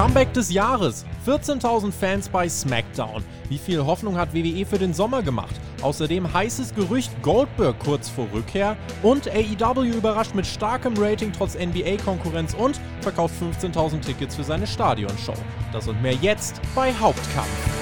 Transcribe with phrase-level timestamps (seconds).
[0.00, 1.04] Comeback des Jahres.
[1.26, 3.22] 14.000 Fans bei SmackDown.
[3.50, 5.54] Wie viel Hoffnung hat WWE für den Sommer gemacht?
[5.82, 8.78] Außerdem heißes Gerücht Goldberg kurz vor Rückkehr.
[9.02, 15.34] Und AEW überrascht mit starkem Rating trotz NBA-Konkurrenz und verkauft 15.000 Tickets für seine Stadionshow.
[15.70, 17.79] Das und mehr jetzt bei Hauptkampf.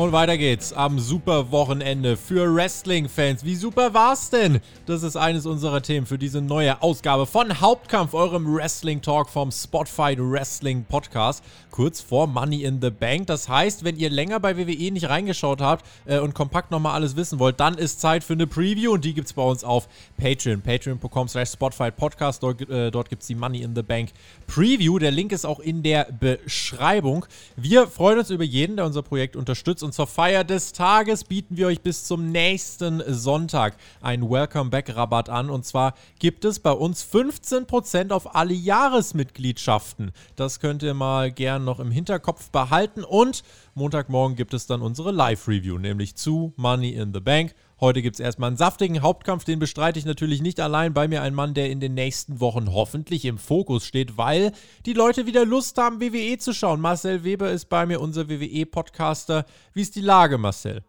[0.00, 3.44] Und weiter geht's am super Wochenende für Wrestling-Fans.
[3.44, 4.60] Wie super war's denn?
[4.86, 10.16] Das ist eines unserer Themen für diese neue Ausgabe von Hauptkampf, eurem Wrestling-Talk vom Spotfight
[10.18, 13.26] Wrestling Podcast, kurz vor Money in the Bank.
[13.26, 17.14] Das heißt, wenn ihr länger bei WWE nicht reingeschaut habt äh, und kompakt nochmal alles
[17.16, 20.62] wissen wollt, dann ist Zeit für eine Preview und die gibt's bei uns auf Patreon.
[20.62, 22.42] Patreon.com slash Spotfight Podcast.
[22.42, 24.12] Dort, äh, dort gibt's die Money in the Bank
[24.46, 24.98] Preview.
[24.98, 27.26] Der Link ist auch in der Beschreibung.
[27.54, 31.56] Wir freuen uns über jeden, der unser Projekt unterstützt und zur Feier des Tages bieten
[31.56, 35.50] wir euch bis zum nächsten Sonntag einen Welcome Back Rabatt an.
[35.50, 40.12] Und zwar gibt es bei uns 15% auf alle Jahresmitgliedschaften.
[40.36, 43.04] Das könnt ihr mal gern noch im Hinterkopf behalten.
[43.04, 43.42] Und
[43.74, 47.54] Montagmorgen gibt es dann unsere Live-Review, nämlich zu Money in the Bank.
[47.80, 50.92] Heute gibt es erstmal einen saftigen Hauptkampf, den bestreite ich natürlich nicht allein.
[50.92, 54.52] Bei mir ein Mann, der in den nächsten Wochen hoffentlich im Fokus steht, weil
[54.84, 56.82] die Leute wieder Lust haben, WWE zu schauen.
[56.82, 59.46] Marcel Weber ist bei mir, unser WWE-Podcaster.
[59.72, 60.84] Wie ist die Lage, Marcel?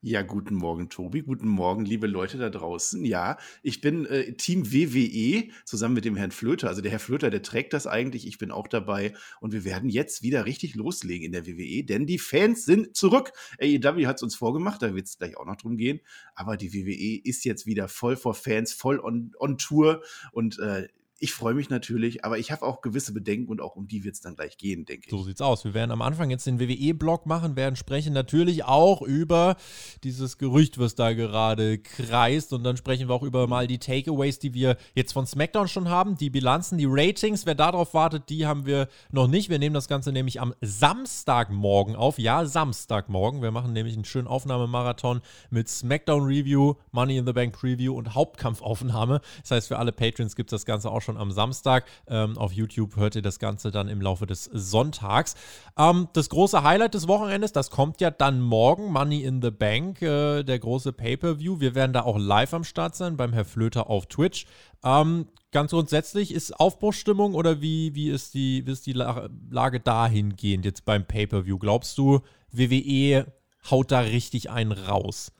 [0.00, 1.22] Ja, guten Morgen, Tobi.
[1.22, 3.04] Guten Morgen, liebe Leute da draußen.
[3.04, 6.68] Ja, ich bin äh, Team WWE zusammen mit dem Herrn Flöter.
[6.68, 8.24] Also der Herr Flöter, der trägt das eigentlich.
[8.24, 9.12] Ich bin auch dabei.
[9.40, 13.32] Und wir werden jetzt wieder richtig loslegen in der WWE, denn die Fans sind zurück.
[13.60, 15.98] AEW hat es uns vorgemacht, da wird es gleich auch noch drum gehen.
[16.36, 20.04] Aber die WWE ist jetzt wieder voll vor Fans, voll on, on Tour.
[20.30, 20.86] Und äh,
[21.20, 24.14] ich freue mich natürlich, aber ich habe auch gewisse Bedenken und auch um die wird
[24.14, 25.10] es dann gleich gehen, denke ich.
[25.10, 25.64] So sieht's aus.
[25.64, 29.56] Wir werden am Anfang jetzt den WWE-Blog machen, werden sprechen natürlich auch über
[30.04, 32.52] dieses Gerücht, was da gerade kreist.
[32.52, 35.88] Und dann sprechen wir auch über mal die Takeaways, die wir jetzt von SmackDown schon
[35.88, 37.46] haben, die Bilanzen, die Ratings.
[37.46, 39.50] Wer darauf wartet, die haben wir noch nicht.
[39.50, 42.18] Wir nehmen das Ganze nämlich am Samstagmorgen auf.
[42.18, 43.42] Ja, Samstagmorgen.
[43.42, 45.20] Wir machen nämlich einen schönen Aufnahmemarathon
[45.50, 49.20] mit SmackDown Review, Money in the Bank Preview und Hauptkampfaufnahme.
[49.42, 51.86] Das heißt, für alle Patrons gibt es das Ganze auch schon schon am Samstag.
[52.06, 55.34] Ähm, auf YouTube hört ihr das Ganze dann im Laufe des Sonntags.
[55.78, 60.02] Ähm, das große Highlight des Wochenendes, das kommt ja dann morgen, Money in the Bank,
[60.02, 61.60] äh, der große Pay-Per-View.
[61.60, 64.44] Wir werden da auch live am Start sein beim Herr Flöter auf Twitch.
[64.84, 70.66] Ähm, ganz grundsätzlich, ist Aufbruchstimmung oder wie, wie, ist die, wie ist die Lage dahingehend
[70.66, 71.58] jetzt beim Pay-Per-View?
[71.58, 72.20] Glaubst du,
[72.52, 73.32] WWE
[73.70, 75.32] haut da richtig einen raus?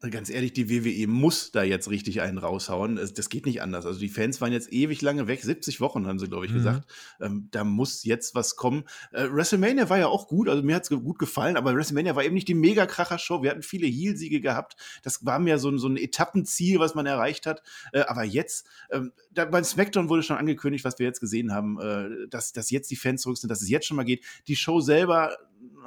[0.00, 2.94] Ganz ehrlich, die WWE muss da jetzt richtig einen raushauen.
[2.96, 3.84] Das geht nicht anders.
[3.84, 6.58] Also die Fans waren jetzt ewig lange weg, 70 Wochen haben sie, glaube ich, mhm.
[6.58, 6.88] gesagt.
[7.20, 8.84] Ähm, da muss jetzt was kommen.
[9.10, 12.22] Äh, WrestleMania war ja auch gut, also mir hat es gut gefallen, aber WrestleMania war
[12.22, 13.42] eben nicht die Mega-Kracher-Show.
[13.42, 14.76] Wir hatten viele Heel-Siege gehabt.
[15.02, 17.64] Das war mehr so, so ein Etappenziel, was man erreicht hat.
[17.92, 21.80] Äh, aber jetzt, ähm, da, beim SmackDown wurde schon angekündigt, was wir jetzt gesehen haben,
[21.80, 24.24] äh, dass, dass jetzt die Fans zurück sind, dass es jetzt schon mal geht.
[24.46, 25.36] Die Show selber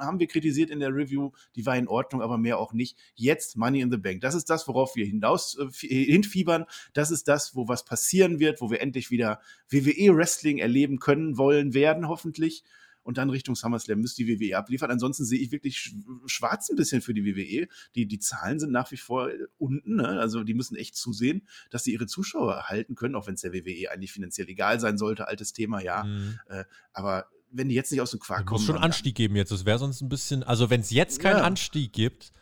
[0.02, 2.98] haben wir kritisiert in der Review, die war in Ordnung, aber mehr auch nicht.
[3.14, 4.20] Jetzt Money in the Bank.
[4.20, 6.66] Das ist das, worauf wir hinaus äh, hinfiebern.
[6.92, 11.38] Das ist das, wo was passieren wird, wo wir endlich wieder WWE Wrestling erleben können,
[11.38, 12.64] wollen, werden hoffentlich.
[13.02, 14.90] Und dann Richtung SummerSlam müsste die WWE abliefern.
[14.90, 15.92] Ansonsten sehe ich wirklich
[16.26, 17.68] schwarz ein bisschen für die WWE.
[17.94, 19.96] Die, die Zahlen sind nach wie vor äh, unten.
[19.96, 20.08] Ne?
[20.20, 23.52] Also die müssen echt zusehen, dass sie ihre Zuschauer halten können, auch wenn es der
[23.52, 25.28] WWE eigentlich finanziell egal sein sollte.
[25.28, 26.04] Altes Thema, ja.
[26.04, 26.38] Mhm.
[26.48, 28.60] Äh, aber wenn die jetzt nicht aus dem Quark kommen.
[28.60, 29.52] Es muss schon Anstieg geben jetzt.
[29.52, 31.44] Das wäre sonst ein bisschen, also wenn es jetzt keinen ja.
[31.44, 32.32] Anstieg gibt,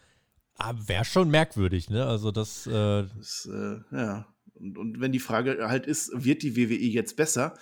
[0.56, 2.06] ah, wäre schon merkwürdig, ne?
[2.06, 2.66] Also das.
[2.66, 4.26] Äh das äh, ja.
[4.54, 7.54] Und, und wenn die Frage halt ist, wird die WWE jetzt besser?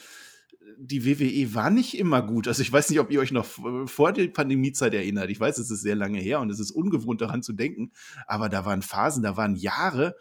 [0.80, 2.46] Die WWE war nicht immer gut.
[2.46, 3.46] Also ich weiß nicht, ob ihr euch noch
[3.86, 5.30] vor der Pandemiezeit erinnert.
[5.30, 7.92] Ich weiß, es ist sehr lange her und es ist ungewohnt daran zu denken.
[8.26, 10.16] Aber da waren Phasen, da waren Jahre,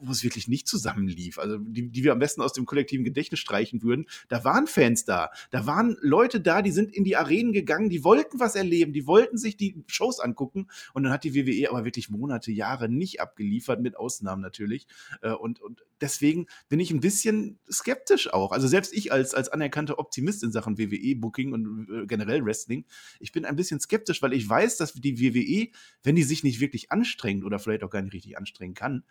[0.00, 3.40] wo es wirklich nicht zusammenlief, also die, die wir am besten aus dem kollektiven Gedächtnis
[3.40, 7.52] streichen würden, da waren Fans da, da waren Leute da, die sind in die Arenen
[7.52, 10.68] gegangen, die wollten was erleben, die wollten sich die Shows angucken.
[10.94, 14.86] Und dann hat die WWE aber wirklich Monate, Jahre nicht abgeliefert, mit Ausnahmen natürlich.
[15.22, 19.48] Äh, und, und deswegen bin ich ein bisschen skeptisch auch, also selbst ich als, als
[19.48, 22.84] anerkannter Optimist in Sachen WWE-Booking und äh, generell Wrestling,
[23.18, 25.68] ich bin ein bisschen skeptisch, weil ich weiß, dass die WWE,
[26.02, 29.04] wenn die sich nicht wirklich anstrengt oder vielleicht auch gar nicht richtig anstrengen kann,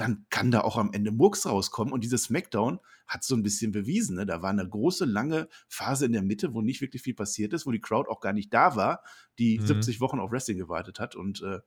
[0.00, 1.92] dann kann da auch am Ende Murks rauskommen.
[1.92, 4.16] Und dieses Smackdown hat so ein bisschen bewiesen.
[4.16, 4.24] Ne?
[4.24, 7.66] Da war eine große, lange Phase in der Mitte, wo nicht wirklich viel passiert ist,
[7.66, 9.02] wo die Crowd auch gar nicht da war,
[9.38, 9.66] die mhm.
[9.66, 11.16] 70 Wochen auf Wrestling gewartet hat.
[11.16, 11.58] Und äh,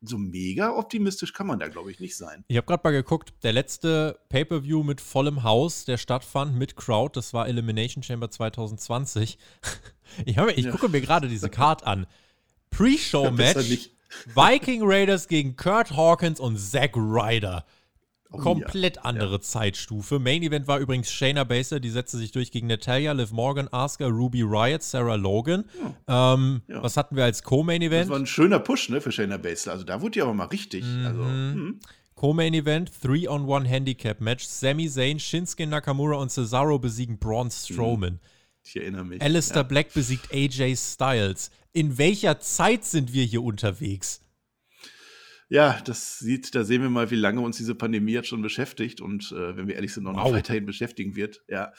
[0.00, 2.44] so mega optimistisch kann man da, glaube ich, nicht sein.
[2.48, 7.16] Ich habe gerade mal geguckt, der letzte Pay-Per-View mit vollem Haus, der stattfand mit Crowd,
[7.16, 9.38] das war Elimination Chamber 2020.
[10.24, 10.70] Ich, hab, ich ja.
[10.70, 12.06] gucke mir gerade diese Card an.
[12.70, 13.90] Pre-Show-Match,
[14.34, 17.66] Viking Raiders gegen Kurt Hawkins und Zack Ryder.
[18.38, 19.02] Oh, Komplett ja.
[19.02, 19.40] andere ja.
[19.40, 20.18] Zeitstufe.
[20.18, 24.06] Main Event war übrigens Shayna Baszler, die setzte sich durch gegen Natalia, Liv Morgan, Asuka,
[24.06, 25.64] Ruby Riot, Sarah Logan.
[26.08, 26.34] Ja.
[26.34, 28.04] Ähm, was hatten wir als Co-Main Event?
[28.04, 29.72] Das war ein schöner Push ne, für Shayna Baszler.
[29.72, 30.84] Also da wurde die aber mal richtig.
[30.84, 31.06] Mhm.
[31.06, 31.80] Also, hm.
[32.14, 34.44] Co-Main Event, 3-on-1 Handicap Match.
[34.44, 38.14] Sami Zayn, Shinsuke Nakamura und Cesaro besiegen Braun Strowman.
[38.14, 38.20] Mhm.
[38.64, 39.22] Ich erinnere mich.
[39.22, 41.50] Alistair Black besiegt AJ Styles.
[41.72, 44.22] In welcher Zeit sind wir hier unterwegs?
[45.48, 49.00] Ja, das sieht, da sehen wir mal, wie lange uns diese Pandemie jetzt schon beschäftigt
[49.00, 50.32] und äh, wenn wir ehrlich sind, noch, wow.
[50.32, 51.42] weiterhin beschäftigen wird.
[51.48, 51.72] Ja,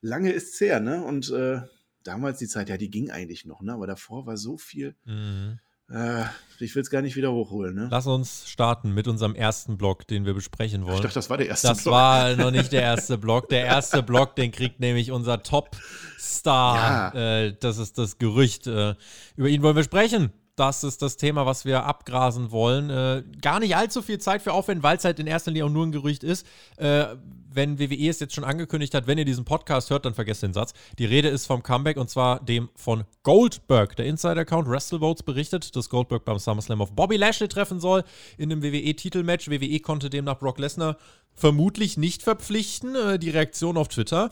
[0.00, 1.04] lange ist es her, ne?
[1.04, 1.60] Und äh,
[2.02, 3.74] damals die Zeit, ja, die ging eigentlich noch, ne?
[3.74, 4.96] Aber davor war so viel.
[5.04, 5.58] Mhm.
[5.90, 6.24] Äh,
[6.60, 7.88] ich will es gar nicht wieder hochholen, ne?
[7.90, 10.94] Lass uns starten mit unserem ersten Block, den wir besprechen wollen.
[10.94, 11.92] Ich dachte, das war der erste das Block.
[11.92, 13.50] Das war noch nicht der erste Block.
[13.50, 17.14] Der erste Block, den kriegt nämlich unser Top-Star.
[17.14, 17.40] Ja.
[17.42, 18.66] Äh, das ist das Gerücht.
[18.66, 18.94] Äh,
[19.36, 22.90] über ihn wollen wir sprechen das ist das Thema, was wir abgrasen wollen.
[22.90, 25.70] Äh, gar nicht allzu viel Zeit für aufwenden, weil es halt in erster Linie auch
[25.70, 26.46] nur ein Gerücht ist.
[26.76, 27.06] Äh,
[27.52, 30.52] wenn WWE es jetzt schon angekündigt hat, wenn ihr diesen Podcast hört, dann vergesst den
[30.52, 30.74] Satz.
[30.98, 33.96] Die Rede ist vom Comeback und zwar dem von Goldberg.
[33.96, 38.04] Der Insider-Account WrestleVotes berichtet, dass Goldberg beim SummerSlam auf Bobby Lashley treffen soll
[38.36, 39.48] in einem WWE-Titelmatch.
[39.48, 40.98] WWE konnte demnach Brock Lesnar
[41.34, 42.94] vermutlich nicht verpflichten.
[42.94, 44.30] Äh, die Reaktion auf Twitter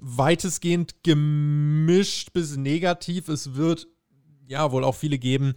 [0.00, 3.28] weitestgehend gemischt bis negativ.
[3.28, 3.88] Es wird
[4.46, 5.54] ja wohl auch viele geben,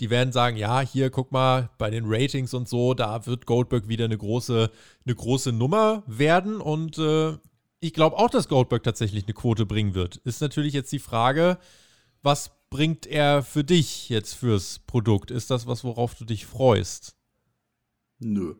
[0.00, 3.88] die werden sagen, ja, hier guck mal, bei den Ratings und so, da wird Goldberg
[3.88, 4.70] wieder eine große,
[5.04, 6.60] eine große Nummer werden.
[6.60, 7.36] Und äh,
[7.80, 10.16] ich glaube auch, dass Goldberg tatsächlich eine Quote bringen wird.
[10.18, 11.58] Ist natürlich jetzt die Frage,
[12.22, 15.30] was bringt er für dich jetzt fürs Produkt?
[15.30, 17.16] Ist das was, worauf du dich freust?
[18.18, 18.54] Nö.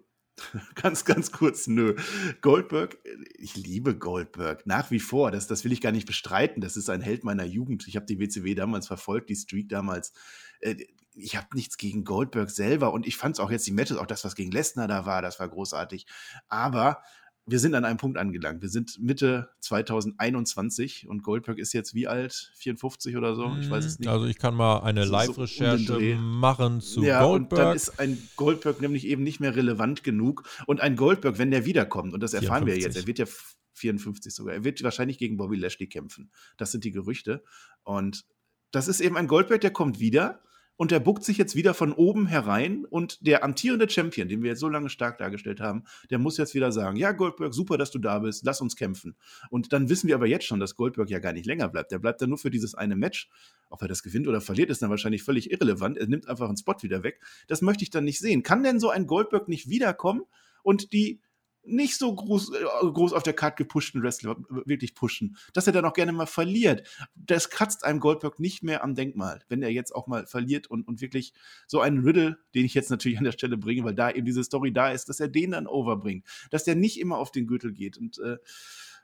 [0.74, 1.96] ganz, ganz kurz, nö.
[2.40, 2.98] Goldberg,
[3.38, 5.30] ich liebe Goldberg nach wie vor.
[5.30, 6.60] Das, das will ich gar nicht bestreiten.
[6.60, 7.86] Das ist ein Held meiner Jugend.
[7.88, 10.12] Ich habe die WCW damals verfolgt, die Streak damals.
[10.60, 10.76] Äh,
[11.14, 14.06] ich habe nichts gegen Goldberg selber und ich fand es auch jetzt die Matches, auch
[14.06, 16.06] das, was gegen Lesnar da war, das war großartig.
[16.48, 17.02] Aber
[17.44, 18.62] wir sind an einem Punkt angelangt.
[18.62, 22.52] Wir sind Mitte 2021 und Goldberg ist jetzt wie alt?
[22.56, 23.56] 54 oder so?
[23.60, 24.08] Ich weiß es nicht.
[24.08, 27.50] Also ich kann mal eine Live-Recherche so machen zu ja, Goldberg.
[27.50, 30.48] Und dann ist ein Goldberg nämlich eben nicht mehr relevant genug.
[30.66, 32.66] Und ein Goldberg, wenn der wiederkommt, und das erfahren 54.
[32.66, 33.26] wir jetzt, er wird ja
[33.74, 36.30] 54 sogar, er wird wahrscheinlich gegen Bobby Lashley kämpfen.
[36.58, 37.42] Das sind die Gerüchte.
[37.82, 38.24] Und
[38.70, 40.40] das ist eben ein Goldberg, der kommt wieder
[40.76, 44.50] und der buckt sich jetzt wieder von oben herein und der amtierende Champion, den wir
[44.50, 47.90] jetzt so lange stark dargestellt haben, der muss jetzt wieder sagen, ja Goldberg, super, dass
[47.90, 49.14] du da bist, lass uns kämpfen.
[49.50, 51.92] Und dann wissen wir aber jetzt schon, dass Goldberg ja gar nicht länger bleibt.
[51.92, 53.28] Der bleibt dann nur für dieses eine Match.
[53.70, 55.98] Ob er das gewinnt oder verliert, ist dann wahrscheinlich völlig irrelevant.
[55.98, 57.20] Er nimmt einfach einen Spot wieder weg.
[57.46, 58.42] Das möchte ich dann nicht sehen.
[58.42, 60.22] Kann denn so ein Goldberg nicht wiederkommen
[60.62, 61.20] und die
[61.64, 65.84] nicht so groß, äh, groß auf der Karte gepushten Wrestler wirklich pushen, dass er dann
[65.84, 66.88] auch gerne mal verliert.
[67.14, 70.86] Das kratzt einem Goldberg nicht mehr am Denkmal, wenn er jetzt auch mal verliert und,
[70.86, 71.32] und wirklich
[71.66, 74.44] so einen Riddle, den ich jetzt natürlich an der Stelle bringe, weil da eben diese
[74.44, 77.72] Story da ist, dass er den dann overbringt, dass der nicht immer auf den Gürtel
[77.72, 78.38] geht und äh,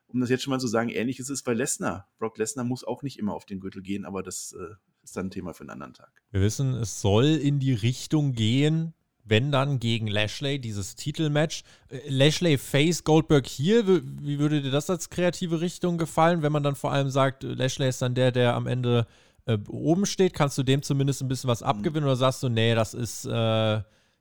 [0.08, 2.08] um das jetzt schon mal zu sagen, ähnlich ist es bei Lesnar.
[2.18, 5.26] Brock Lesnar muss auch nicht immer auf den Gürtel gehen, aber das äh, ist dann
[5.26, 6.10] ein Thema für einen anderen Tag.
[6.30, 8.94] Wir wissen, es soll in die Richtung gehen,
[9.28, 11.62] wenn dann gegen Lashley, dieses Titelmatch.
[11.90, 16.62] Äh, Lashley Face Goldberg hier, wie würde dir das als kreative Richtung gefallen, wenn man
[16.62, 19.06] dann vor allem sagt, Lashley ist dann der, der am Ende
[19.46, 20.34] äh, oben steht?
[20.34, 21.66] Kannst du dem zumindest ein bisschen was mhm.
[21.68, 23.30] abgewinnen oder sagst du, nee, das ist, äh,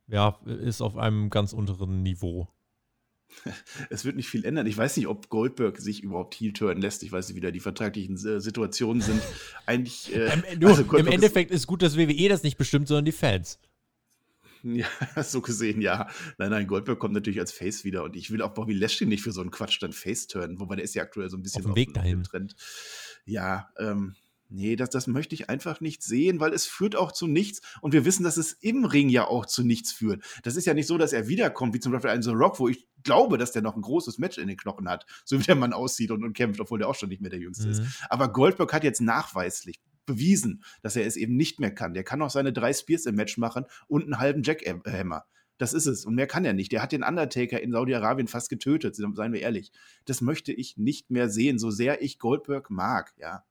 [0.09, 2.47] ja, ist auf einem ganz unteren Niveau?
[3.89, 4.67] Es wird nicht viel ändern.
[4.67, 7.03] Ich weiß nicht, ob Goldberg sich überhaupt heel turnen lässt.
[7.03, 9.21] Ich weiß nicht, wie da die vertraglichen äh, Situationen sind.
[9.65, 10.13] Eigentlich.
[10.15, 13.11] Äh, Im, du, also Im Endeffekt ist gut, dass WWE das nicht bestimmt, sondern die
[13.11, 13.59] Fans.
[15.15, 16.07] Ja, so gesehen, ja.
[16.37, 19.23] Nein, nein, Goldberg kommt natürlich als Face wieder und ich will auch Bobby Lashley nicht
[19.23, 21.65] für so einen Quatsch dann Face turnen, wobei der ist ja aktuell so ein bisschen
[21.65, 22.23] auf dem Weg dahin.
[22.23, 22.55] Trend.
[23.25, 24.15] Ja, ähm,
[24.49, 27.93] nee, das, das möchte ich einfach nicht sehen, weil es führt auch zu nichts und
[27.93, 30.23] wir wissen, dass es im Ring ja auch zu nichts führt.
[30.43, 32.67] Das ist ja nicht so, dass er wiederkommt, wie zum Beispiel ein The Rock, wo
[32.67, 35.55] ich glaube, dass der noch ein großes Match in den Knochen hat, so wie der
[35.55, 37.71] Mann aussieht und, und kämpft, obwohl der auch schon nicht mehr der Jüngste mhm.
[37.71, 37.81] ist.
[38.09, 41.93] Aber Goldberg hat jetzt nachweislich bewiesen, dass er es eben nicht mehr kann.
[41.93, 45.25] Der kann auch seine drei Spears im Match machen und einen halben Jackhammer.
[45.59, 46.05] Das ist es.
[46.05, 46.71] Und mehr kann er nicht.
[46.71, 49.71] Der hat den Undertaker in Saudi-Arabien fast getötet, seien wir ehrlich.
[50.05, 53.43] Das möchte ich nicht mehr sehen, so sehr ich Goldberg mag, ja.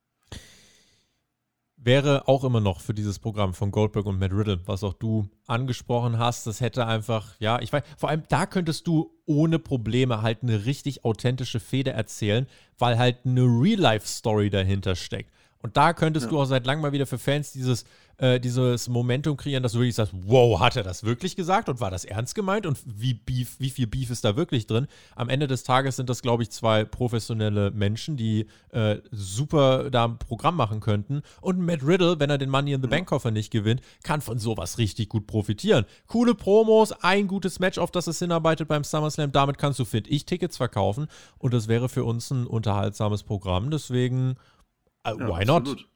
[1.78, 5.28] Wäre auch immer noch für dieses Programm von Goldberg und Matt Riddle, was auch du
[5.46, 6.46] angesprochen hast.
[6.46, 10.64] Das hätte einfach, ja, ich weiß, vor allem da könntest du ohne Probleme halt eine
[10.64, 12.46] richtig authentische Feder erzählen,
[12.78, 15.30] weil halt eine Real-Life-Story dahinter steckt.
[15.66, 16.30] Und da könntest ja.
[16.30, 17.86] du auch seit langem mal wieder für Fans dieses,
[18.18, 21.80] äh, dieses Momentum kreieren, dass du wirklich sagst, wow, hat er das wirklich gesagt und
[21.80, 24.86] war das ernst gemeint und wie, Beef, wie viel Beef ist da wirklich drin?
[25.16, 30.04] Am Ende des Tages sind das, glaube ich, zwei professionelle Menschen, die äh, super da
[30.04, 31.22] ein Programm machen könnten.
[31.40, 34.38] Und Matt Riddle, wenn er den Money in the Bank Koffer nicht gewinnt, kann von
[34.38, 35.84] sowas richtig gut profitieren.
[36.06, 39.32] Coole Promos, ein gutes Match, auf das es hinarbeitet beim SummerSlam.
[39.32, 41.08] Damit kannst du, finde ich, Tickets verkaufen
[41.38, 43.72] und das wäre für uns ein unterhaltsames Programm.
[43.72, 44.36] Deswegen,
[45.14, 45.86] uh, why ja, not?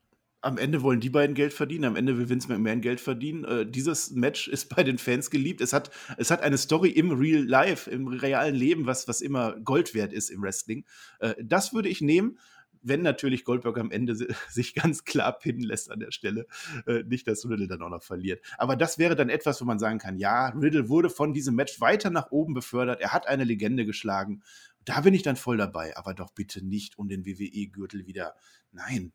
[0.42, 3.44] am Ende wollen die beiden Geld verdienen, am Ende will Vince McMahon Geld verdienen.
[3.44, 5.60] Äh, dieses Match ist bei den Fans geliebt.
[5.60, 9.58] Es hat, es hat eine Story im Real Life, im realen Leben, was, was immer
[9.60, 10.84] Gold wert ist im Wrestling.
[11.18, 12.38] Äh, das würde ich nehmen,
[12.82, 14.16] wenn natürlich Goldberg am Ende
[14.48, 16.46] sich ganz klar pinnen lässt an der Stelle.
[16.86, 18.42] Äh, nicht, dass Riddle dann auch noch verliert.
[18.56, 21.80] Aber das wäre dann etwas, wo man sagen kann, ja, Riddle wurde von diesem Match
[21.82, 23.00] weiter nach oben befördert.
[23.00, 24.42] Er hat eine Legende geschlagen.
[24.86, 25.96] Da bin ich dann voll dabei.
[25.98, 28.34] Aber doch bitte nicht um den WWE-Gürtel wieder.
[28.72, 29.12] Nein,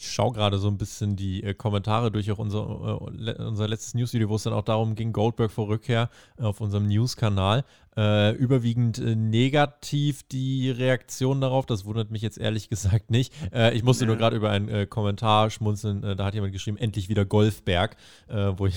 [0.00, 3.94] ich schaue gerade so ein bisschen die äh, Kommentare durch auch unser, äh, unser letztes
[3.94, 7.64] Newsvideo, wo es dann auch darum ging, Goldberg vor Rückkehr äh, auf unserem News-Kanal.
[7.96, 11.66] Äh, überwiegend äh, negativ die Reaktion darauf.
[11.66, 13.32] Das wundert mich jetzt ehrlich gesagt nicht.
[13.52, 14.06] Äh, ich musste ja.
[14.06, 16.02] nur gerade über einen Kommentar schmunzeln.
[16.02, 17.96] Da hat jemand geschrieben, endlich wieder Golfberg.
[18.28, 18.76] wo ich,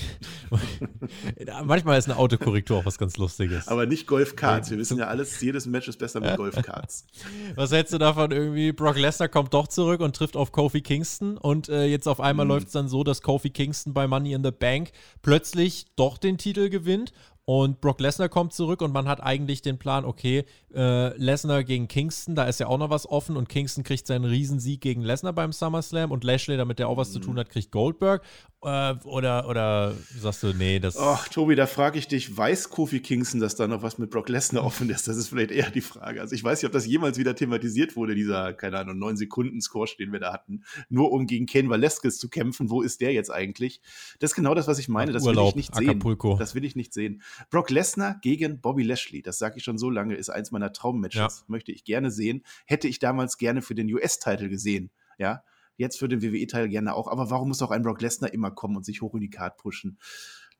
[0.50, 3.68] wo ich manchmal ist eine Autokorrektur auch was ganz Lustiges.
[3.68, 4.70] Aber nicht Golfkarts.
[4.70, 7.06] Wir wissen ja alles, jedes Match ist besser mit Golfkarts.
[7.54, 8.72] was hältst du davon irgendwie?
[8.72, 11.11] Brock Lesnar kommt doch zurück und trifft auf Kofi Kingston.
[11.20, 12.50] Und jetzt auf einmal mhm.
[12.52, 14.92] läuft es dann so, dass Kofi Kingston bei Money in the Bank
[15.22, 17.12] plötzlich doch den Titel gewinnt
[17.44, 20.44] und Brock Lesnar kommt zurück und man hat eigentlich den Plan, okay,
[20.74, 24.24] äh, Lesnar gegen Kingston, da ist ja auch noch was offen und Kingston kriegt seinen
[24.24, 27.12] Riesensieg gegen Lesnar beim SummerSlam und Lashley, damit der auch was mhm.
[27.14, 28.22] zu tun hat, kriegt Goldberg.
[28.64, 30.96] Äh, oder, oder sagst du, nee, das.
[30.96, 34.28] Ach, Tobi, da frage ich dich, weiß Kofi Kingston, dass da noch was mit Brock
[34.28, 35.08] Lesnar offen ist?
[35.08, 36.20] Das ist vielleicht eher die Frage.
[36.20, 39.60] Also ich weiß nicht, ob das jemals wieder thematisiert wurde, dieser, keine Ahnung, 9 Sekunden
[39.60, 42.70] Score, den wir da hatten, nur um gegen Ken Velasquez zu kämpfen.
[42.70, 43.80] Wo ist der jetzt eigentlich?
[44.20, 45.10] Das ist genau das, was ich meine.
[45.10, 46.30] Das Urlaub, will ich nicht Acapulco.
[46.30, 46.38] sehen.
[46.38, 47.20] Das will ich nicht sehen.
[47.50, 51.38] Brock Lesnar gegen Bobby Lashley, das sage ich schon so lange, ist eins meiner Traummatches.
[51.40, 51.44] Ja.
[51.46, 52.42] Möchte ich gerne sehen.
[52.66, 54.90] Hätte ich damals gerne für den US-Titel gesehen.
[55.18, 55.42] Ja,
[55.76, 57.08] Jetzt für den WWE-Teil gerne auch.
[57.08, 59.56] Aber warum muss auch ein Brock Lesnar immer kommen und sich hoch in die Card
[59.56, 59.98] pushen?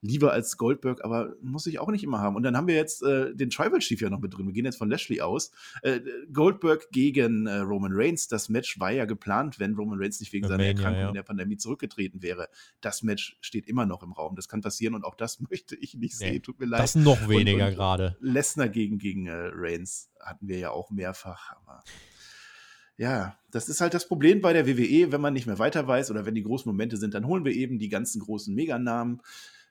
[0.05, 2.35] Lieber als Goldberg, aber muss ich auch nicht immer haben.
[2.35, 4.45] Und dann haben wir jetzt äh, den Tribal Chief ja noch mit drin.
[4.47, 5.51] Wir gehen jetzt von Lashley aus.
[5.81, 6.01] Äh,
[6.33, 8.27] Goldberg gegen äh, Roman Reigns.
[8.27, 11.07] Das Match war ja geplant, wenn Roman Reigns nicht wegen seiner Erkrankung ja.
[11.07, 12.49] in der Pandemie zurückgetreten wäre.
[12.81, 14.35] Das Match steht immer noch im Raum.
[14.35, 16.43] Das kann passieren und auch das möchte ich nicht nee, sehen.
[16.43, 16.81] Tut mir leid.
[16.81, 18.17] Das noch weniger gerade.
[18.19, 21.53] Lesnar gegen, gegen äh, Reigns hatten wir ja auch mehrfach.
[21.55, 21.81] Aber
[22.97, 26.11] ja, das ist halt das Problem bei der WWE, wenn man nicht mehr weiter weiß
[26.11, 29.21] oder wenn die großen Momente sind, dann holen wir eben die ganzen großen Meganamen.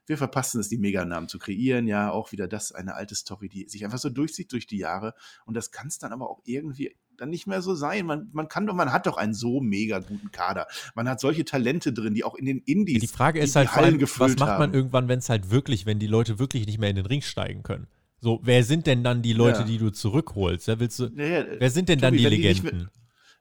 [0.06, 1.87] Wir verpassen es, die Meganamen zu kreieren.
[1.87, 5.14] Ja, auch wieder das, eine alte Story, die sich einfach so durchzieht durch die Jahre.
[5.47, 8.06] Und das kann es dann aber auch irgendwie dann nicht mehr so sein.
[8.06, 10.66] Man, man kann doch, man hat doch einen so mega guten Kader.
[10.94, 13.00] Man hat solche Talente drin, die auch in den Indies.
[13.00, 14.75] Die Frage ist die halt, vor allem, was macht man haben.
[14.75, 17.62] irgendwann, wenn es halt wirklich, wenn die Leute wirklich nicht mehr in den Ring steigen
[17.62, 17.87] können?
[18.21, 19.64] So, wer sind denn dann die Leute, ja.
[19.66, 20.68] die du zurückholst?
[20.68, 22.90] Ja, willst du, ja, ja, wer sind denn Tobi, dann die Legenden?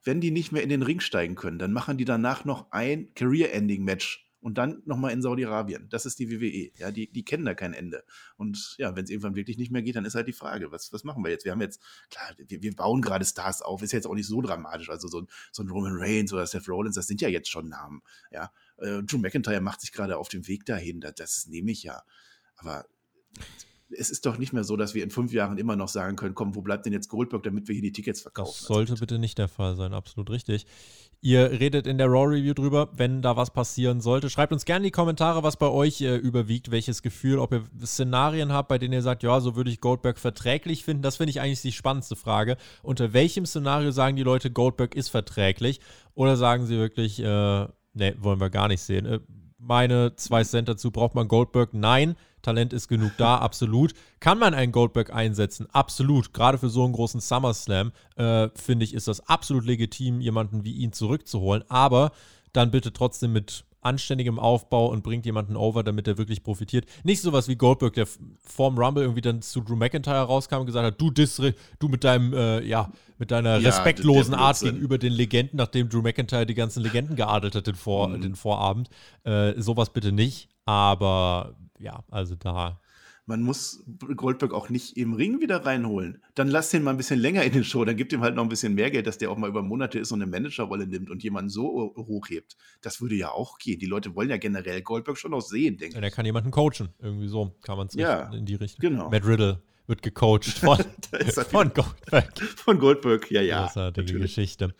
[0.03, 3.13] wenn die nicht mehr in den Ring steigen können, dann machen die danach noch ein
[3.13, 5.87] Career-Ending-Match und dann nochmal in Saudi-Arabien.
[5.89, 6.71] Das ist die WWE.
[6.77, 8.03] Ja, die, die kennen da kein Ende.
[8.37, 10.91] Und ja, wenn es irgendwann wirklich nicht mehr geht, dann ist halt die Frage, was,
[10.91, 11.45] was machen wir jetzt?
[11.45, 11.79] Wir haben jetzt,
[12.09, 14.89] klar, wir, wir bauen gerade Stars auf, ist jetzt auch nicht so dramatisch.
[14.89, 18.01] Also so, so ein Roman Reigns oder Seth Rollins, das sind ja jetzt schon Namen.
[18.31, 21.01] Ja, äh, Drew McIntyre macht sich gerade auf dem Weg dahin.
[21.01, 22.01] Das, das nehme ich ja.
[22.55, 22.85] Aber
[23.97, 26.35] es ist doch nicht mehr so, dass wir in fünf Jahren immer noch sagen können,
[26.35, 28.55] komm, wo bleibt denn jetzt Goldberg, damit wir hier die Tickets verkaufen?
[28.57, 30.65] Das sollte bitte nicht der Fall sein, absolut richtig.
[31.23, 34.31] Ihr redet in der Raw Review drüber, wenn da was passieren sollte.
[34.31, 37.63] Schreibt uns gerne in die Kommentare, was bei euch äh, überwiegt, welches Gefühl, ob ihr
[37.85, 41.03] Szenarien habt, bei denen ihr sagt, ja, so würde ich Goldberg verträglich finden.
[41.03, 42.57] Das finde ich eigentlich die spannendste Frage.
[42.81, 45.79] Unter welchem Szenario sagen die Leute, Goldberg ist verträglich?
[46.15, 49.05] Oder sagen sie wirklich, äh, ne, wollen wir gar nicht sehen?
[49.05, 49.19] Äh,
[49.59, 51.75] meine zwei Cent dazu, braucht man Goldberg?
[51.75, 52.15] Nein.
[52.41, 53.93] Talent ist genug da, absolut.
[54.19, 55.67] Kann man einen Goldberg einsetzen?
[55.71, 56.33] Absolut.
[56.33, 60.73] Gerade für so einen großen SummerSlam, äh, finde ich, ist das absolut legitim, jemanden wie
[60.73, 61.63] ihn zurückzuholen.
[61.69, 62.11] Aber
[62.53, 66.85] dann bitte trotzdem mit anständigem Aufbau und bringt jemanden over, damit er wirklich profitiert.
[67.03, 68.07] Nicht sowas wie Goldberg, der
[68.43, 72.03] vorm Rumble irgendwie dann zu Drew McIntyre rauskam und gesagt hat, du Disre, du mit
[72.03, 76.53] deinem, äh, ja, mit deiner ja, respektlosen Art gegenüber den Legenden, nachdem Drew McIntyre die
[76.53, 78.21] ganzen Legenden geadelt hat den, Vor mhm.
[78.21, 78.89] den Vorabend.
[79.23, 80.49] Äh, sowas bitte nicht.
[80.65, 82.79] Aber ja, also da.
[83.27, 83.83] Man muss
[84.15, 86.21] Goldberg auch nicht im Ring wieder reinholen.
[86.33, 87.85] Dann lass den mal ein bisschen länger in den Show.
[87.85, 89.99] Dann gibt ihm halt noch ein bisschen mehr Geld, dass der auch mal über Monate
[89.99, 92.57] ist und eine Managerrolle nimmt und jemanden so hochhebt.
[92.81, 93.79] Das würde ja auch gehen.
[93.79, 95.93] Die Leute wollen ja generell Goldberg schon noch sehen, denke ich.
[95.93, 96.89] Ja, der kann jemanden coachen.
[96.99, 98.89] Irgendwie so kann man es ja, in die Richtung.
[98.89, 99.09] Genau.
[99.11, 100.77] Matt Riddle wird gecoacht von,
[101.49, 102.39] von Goldberg.
[102.39, 103.65] Von Goldberg, ja, ja.
[103.65, 104.35] Großartige natürlich.
[104.35, 104.73] Geschichte.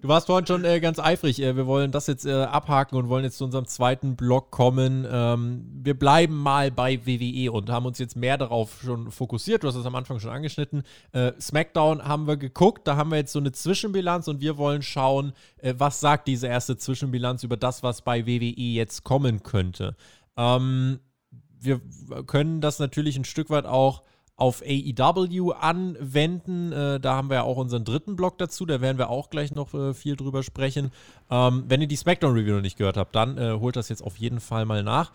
[0.00, 1.40] Du warst vorhin schon äh, ganz eifrig.
[1.40, 5.06] Äh, wir wollen das jetzt äh, abhaken und wollen jetzt zu unserem zweiten Block kommen.
[5.10, 9.64] Ähm, wir bleiben mal bei WWE und haben uns jetzt mehr darauf schon fokussiert.
[9.64, 10.82] Du hast es am Anfang schon angeschnitten.
[11.12, 12.86] Äh, SmackDown haben wir geguckt.
[12.86, 16.46] Da haben wir jetzt so eine Zwischenbilanz und wir wollen schauen, äh, was sagt diese
[16.46, 19.96] erste Zwischenbilanz über das, was bei WWE jetzt kommen könnte.
[20.36, 21.00] Ähm,
[21.58, 21.80] wir
[22.26, 24.02] können das natürlich ein Stück weit auch
[24.36, 26.72] auf AEW anwenden.
[26.72, 29.54] Äh, da haben wir ja auch unseren dritten Blog dazu, da werden wir auch gleich
[29.54, 30.92] noch äh, viel drüber sprechen.
[31.30, 34.16] Ähm, wenn ihr die SmackDown-Review noch nicht gehört habt, dann äh, holt das jetzt auf
[34.18, 35.12] jeden Fall mal nach.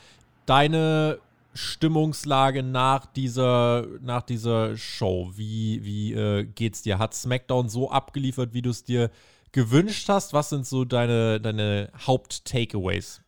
[0.47, 1.19] Deine
[1.53, 6.97] Stimmungslage nach dieser, nach dieser Show, wie, wie äh, geht's dir?
[6.97, 9.11] Hat SmackDown so abgeliefert, wie du es dir
[9.51, 10.33] gewünscht hast?
[10.33, 13.20] Was sind so deine, deine Haupt-Takeaways?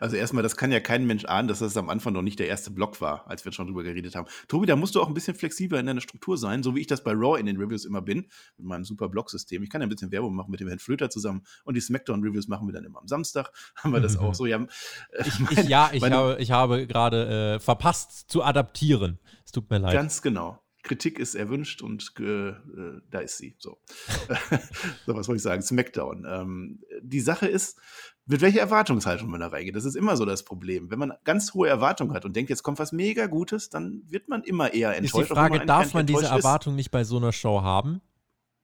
[0.00, 2.48] Also erstmal, das kann ja kein Mensch ahnen, dass das am Anfang noch nicht der
[2.48, 4.26] erste Block war, als wir schon drüber geredet haben.
[4.48, 6.86] Tobi, da musst du auch ein bisschen flexibler in deiner Struktur sein, so wie ich
[6.86, 9.62] das bei Raw in den Reviews immer bin, mit meinem super Blog-System.
[9.62, 12.48] Ich kann ja ein bisschen Werbung machen mit dem Herrn Flöter zusammen und die Smackdown-Reviews
[12.48, 13.52] machen wir dann immer am Samstag.
[13.76, 14.46] Haben wir das auch so?
[14.46, 14.66] Ja,
[15.10, 19.18] äh, ich, mein, ich, ja, ich habe, ich habe gerade äh, verpasst zu adaptieren.
[19.44, 19.92] Es tut mir leid.
[19.92, 20.62] Ganz genau.
[20.82, 23.54] Kritik ist erwünscht und äh, äh da ist sie.
[23.58, 23.78] So.
[25.06, 25.62] so, was soll ich sagen?
[25.62, 26.26] Smackdown.
[26.28, 27.78] Ähm, die Sache ist,
[28.26, 29.74] mit welcher Erwartungshaltung man da reingeht.
[29.74, 30.90] Das ist immer so das Problem.
[30.90, 34.28] Wenn man ganz hohe Erwartungen hat und denkt, jetzt kommt was mega Gutes, dann wird
[34.28, 35.22] man immer eher enttäuscht.
[35.22, 38.00] Ist die Frage, darf man diese Erwartung nicht bei so einer Show haben?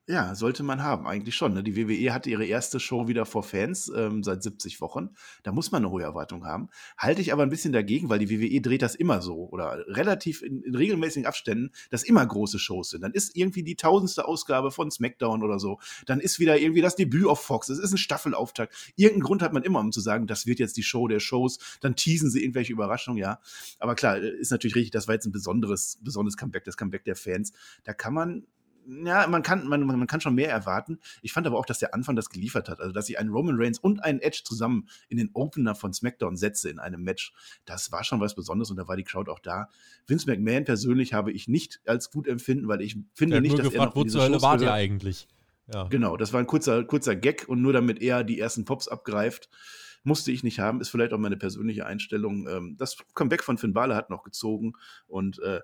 [0.09, 1.53] Ja, sollte man haben, eigentlich schon.
[1.53, 1.61] Ne?
[1.61, 5.11] Die WWE hatte ihre erste Show wieder vor Fans ähm, seit 70 Wochen.
[5.43, 6.69] Da muss man eine hohe Erwartung haben.
[6.97, 10.41] Halte ich aber ein bisschen dagegen, weil die WWE dreht das immer so oder relativ
[10.41, 13.01] in, in, regelmäßigen Abständen, dass immer große Shows sind.
[13.01, 15.79] Dann ist irgendwie die tausendste Ausgabe von SmackDown oder so.
[16.07, 17.69] Dann ist wieder irgendwie das Debüt auf Fox.
[17.69, 18.73] Es ist ein Staffelauftakt.
[18.95, 21.59] Irgendeinen Grund hat man immer, um zu sagen, das wird jetzt die Show der Shows.
[21.81, 23.39] Dann teasen sie irgendwelche Überraschungen, ja.
[23.77, 27.15] Aber klar, ist natürlich richtig, das war jetzt ein besonderes, besonderes Comeback, das Comeback der
[27.15, 27.53] Fans.
[27.83, 28.47] Da kann man
[29.05, 30.99] ja, man kann, man, man kann schon mehr erwarten.
[31.21, 32.79] Ich fand aber auch, dass der Anfang das geliefert hat.
[32.79, 36.35] Also, dass ich einen Roman Reigns und einen Edge zusammen in den Opener von SmackDown
[36.35, 37.33] setze in einem Match,
[37.65, 39.69] das war schon was Besonderes und da war die Crowd auch da.
[40.07, 43.69] Vince McMahon persönlich habe ich nicht als gut empfinden, weil ich finde der nicht, dass
[43.69, 45.27] gefragt, er noch wo zur Hölle war ihr eigentlich?
[45.71, 45.83] Ja.
[45.83, 49.49] Genau, das war ein kurzer, kurzer Gag und nur damit er die ersten Pops abgreift
[50.03, 52.47] musste ich nicht haben, ist vielleicht auch meine persönliche Einstellung.
[52.47, 54.73] Ähm, das Comeback von Finn Balor hat noch gezogen
[55.07, 55.61] und äh,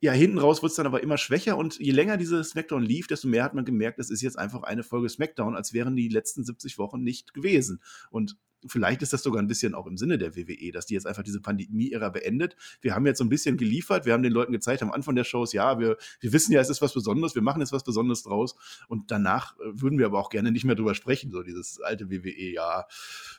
[0.00, 3.06] ja, hinten raus wurde es dann aber immer schwächer und je länger diese Smackdown lief,
[3.06, 6.08] desto mehr hat man gemerkt, es ist jetzt einfach eine Folge Smackdown, als wären die
[6.08, 7.80] letzten 70 Wochen nicht gewesen.
[8.10, 8.36] Und
[8.68, 11.22] vielleicht ist das sogar ein bisschen auch im Sinne der WWE, dass die jetzt einfach
[11.22, 12.56] diese Pandemie-Ära beendet.
[12.80, 15.24] Wir haben jetzt so ein bisschen geliefert, wir haben den Leuten gezeigt am Anfang der
[15.24, 18.22] Shows, ja, wir, wir wissen ja, es ist was Besonderes, wir machen jetzt was Besonderes
[18.22, 18.56] draus
[18.88, 22.10] und danach äh, würden wir aber auch gerne nicht mehr drüber sprechen, so dieses alte
[22.10, 22.86] WWE, ja,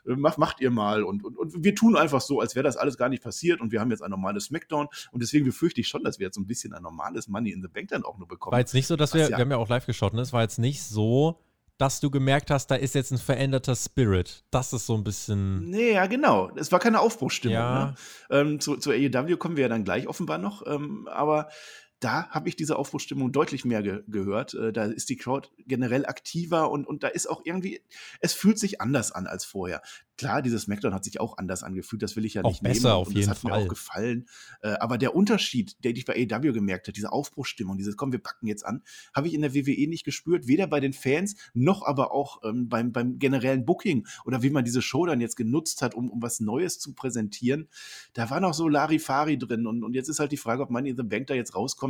[0.06, 2.78] äh, macht, macht ihr mal und, und, und wir tun einfach so, als wäre das
[2.78, 5.88] alles gar nicht passiert und wir haben jetzt ein normales Smackdown und deswegen befürchte ich
[5.88, 8.18] schon, dass wir jetzt so ein bisschen ein normales Money in the Bank dann auch
[8.18, 8.52] nur bekommen.
[8.52, 10.22] War jetzt nicht so, dass wir, ja, wir haben ja auch live geschaut, ne?
[10.22, 11.40] es war jetzt nicht so,
[11.78, 14.44] dass du gemerkt hast, da ist jetzt ein veränderter Spirit.
[14.52, 15.70] Das ist so ein bisschen.
[15.70, 16.50] Nee, ja, genau.
[16.56, 17.56] Es war keine Aufbruchstimmung.
[17.56, 17.86] Ja.
[17.86, 17.96] Ne?
[18.32, 20.66] Ähm, zu, zu AEW kommen wir ja dann gleich offenbar noch.
[20.66, 21.50] Ähm, aber
[22.00, 24.54] da habe ich diese Aufbruchstimmung deutlich mehr ge gehört.
[24.54, 27.82] Äh, da ist die Crowd generell aktiver und, und da ist auch irgendwie,
[28.20, 29.82] es fühlt sich anders an als vorher.
[30.18, 32.90] Klar, dieses Smackdown hat sich auch anders angefühlt, das will ich ja auch nicht besser
[32.90, 33.02] nehmen.
[33.02, 33.52] auf jeden das hat Fall.
[33.52, 34.28] mir auch gefallen.
[34.62, 38.20] Äh, aber der Unterschied, der ich bei AEW gemerkt habe, diese Aufbruchstimmung, dieses komm, wir
[38.20, 38.84] packen jetzt an,
[39.16, 42.70] habe ich in der WWE nicht gespürt, weder bei den Fans noch aber auch ähm,
[42.70, 46.22] beim, beim generellen Booking oder wie man diese Show dann jetzt genutzt hat, um, um
[46.22, 47.70] was Neues zu präsentieren.
[48.14, 50.90] Da war noch so Larifari drin und, und jetzt ist halt die Frage, ob Money
[50.92, 51.87] in the Bank da jetzt rauskommt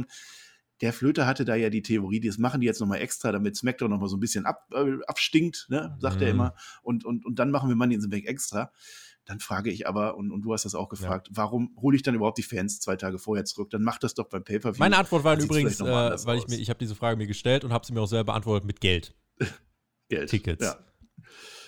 [0.81, 3.89] der Flöter hatte da ja die Theorie, das machen die jetzt nochmal extra, damit SmackDown
[3.89, 6.21] nochmal so ein bisschen ab, äh, abstinkt, ne, sagt mhm.
[6.21, 6.55] er immer.
[6.83, 8.71] Und, und, und dann machen wir Money in the Bank extra.
[9.25, 11.33] Dann frage ich aber, und, und du hast das auch gefragt, ja.
[11.35, 13.69] warum hole ich dann überhaupt die Fans zwei Tage vorher zurück?
[13.71, 14.79] Dann mach das doch beim Pay-Per-View.
[14.79, 17.73] Meine Antwort war übrigens, äh, weil ich mir, ich habe diese Frage mir gestellt und
[17.73, 19.15] habe sie mir auch selber beantwortet mit Geld.
[20.09, 20.29] Geld.
[20.29, 20.63] Tickets.
[20.63, 20.79] Ja.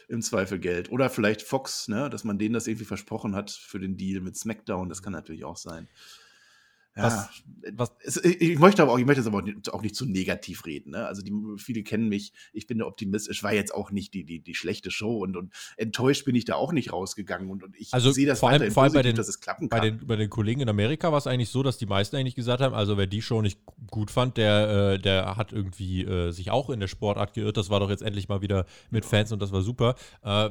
[0.07, 0.89] Im Zweifel Geld.
[0.89, 4.37] Oder vielleicht Fox, ne, dass man denen das irgendwie versprochen hat für den Deal mit
[4.37, 4.87] SmackDown.
[4.87, 5.89] Das kann natürlich auch sein.
[6.99, 7.29] Ja,
[7.73, 10.91] was, was ich möchte aber auch, ich möchte jetzt aber auch nicht zu negativ reden.
[10.91, 11.05] Ne?
[11.05, 13.29] Also die, viele kennen mich, ich bin der Optimist.
[13.29, 16.45] Es war jetzt auch nicht die, die, die schlechte Show und, und enttäuscht bin ich
[16.45, 19.01] da auch nicht rausgegangen und, und ich also sehe das vor allem, vor allem bei
[19.01, 19.79] den, dass es klappen kann.
[19.79, 22.35] Bei den, bei den Kollegen in Amerika war es eigentlich so, dass die meisten eigentlich
[22.35, 26.31] gesagt haben, also wer die Show nicht gut fand, der, äh, der hat irgendwie äh,
[26.31, 27.57] sich auch in der Sportart geirrt.
[27.57, 29.95] Das war doch jetzt endlich mal wieder mit Fans und das war super.
[30.23, 30.49] Äh,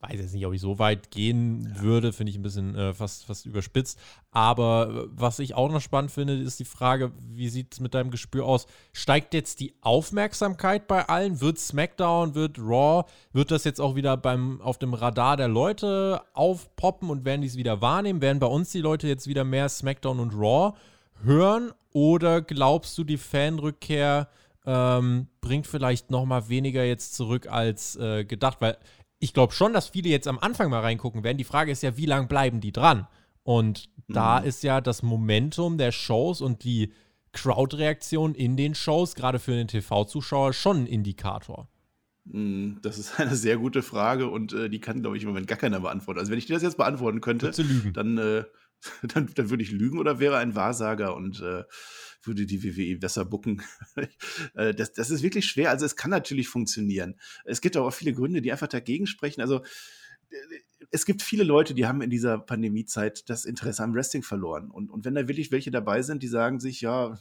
[0.00, 1.82] weiß jetzt nicht, ob ich so weit gehen ja.
[1.82, 3.98] würde, finde ich ein bisschen äh, fast, fast überspitzt.
[4.30, 8.10] Aber was ich auch noch spannend finde, ist die Frage, wie sieht es mit deinem
[8.10, 8.66] Gespür aus?
[8.92, 11.40] Steigt jetzt die Aufmerksamkeit bei allen?
[11.40, 16.22] Wird SmackDown, wird Raw, wird das jetzt auch wieder beim, auf dem Radar der Leute
[16.32, 18.22] aufpoppen und werden die es wieder wahrnehmen?
[18.22, 20.74] Werden bei uns die Leute jetzt wieder mehr SmackDown und Raw
[21.22, 21.72] hören?
[21.92, 24.28] Oder glaubst du, die Fanrückkehr
[24.66, 28.76] ähm, bringt vielleicht noch mal weniger jetzt zurück als äh, gedacht, weil
[29.20, 31.38] ich glaube schon, dass viele jetzt am Anfang mal reingucken werden.
[31.38, 33.06] Die Frage ist ja, wie lange bleiben die dran?
[33.42, 34.14] Und mhm.
[34.14, 36.92] da ist ja das Momentum der Shows und die
[37.32, 41.68] Crowdreaktion in den Shows, gerade für den TV-Zuschauer, schon ein Indikator.
[42.24, 45.46] Mhm, das ist eine sehr gute Frage und äh, die kann, glaube ich, im Moment
[45.46, 46.18] gar keiner beantworten.
[46.18, 47.52] Also, wenn ich dir das jetzt beantworten könnte,
[47.92, 48.44] dann, äh,
[49.02, 51.64] dann, dann würde ich lügen oder wäre ein Wahrsager und äh,
[52.22, 53.62] würde die WWE besser bucken.
[54.54, 55.70] Äh, das, das ist wirklich schwer.
[55.70, 57.18] Also, es kann natürlich funktionieren.
[57.44, 59.40] Es gibt aber auch viele Gründe, die einfach dagegen sprechen.
[59.40, 59.62] Also,
[60.30, 60.36] äh,
[60.90, 64.70] es gibt viele Leute, die haben in dieser Pandemiezeit das Interesse am Wrestling verloren.
[64.70, 67.18] Und, und wenn da wirklich welche dabei sind, die sagen sich, ja,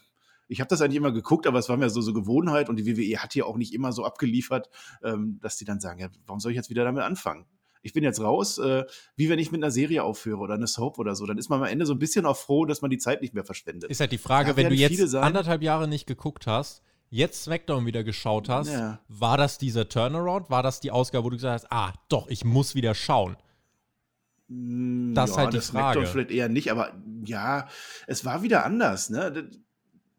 [0.48, 2.86] ich habe das eigentlich immer geguckt, aber es war mir so, so Gewohnheit und die
[2.88, 4.70] WWE hat hier auch nicht immer so abgeliefert,
[5.04, 7.46] ähm, dass die dann sagen, ja, warum soll ich jetzt wieder damit anfangen?
[7.82, 11.00] Ich bin jetzt raus, äh, wie wenn ich mit einer Serie aufhöre oder eine Soap
[11.00, 11.26] oder so.
[11.26, 13.34] Dann ist man am Ende so ein bisschen auch froh, dass man die Zeit nicht
[13.34, 13.90] mehr verschwendet.
[13.90, 18.04] Ist halt die Frage, wenn du jetzt anderthalb Jahre nicht geguckt hast, jetzt SmackDown wieder
[18.04, 19.00] geschaut hast, ja.
[19.08, 20.50] war das dieser Turnaround?
[20.50, 23.38] War das die Ausgabe, wo du gesagt hast, ah, doch, ich muss wieder schauen?
[24.50, 25.94] Hm, das ist ja, halt die das Frage.
[25.94, 26.94] SmackDown vielleicht eher nicht, aber
[27.26, 27.68] ja,
[28.08, 29.50] es war wieder anders, ne?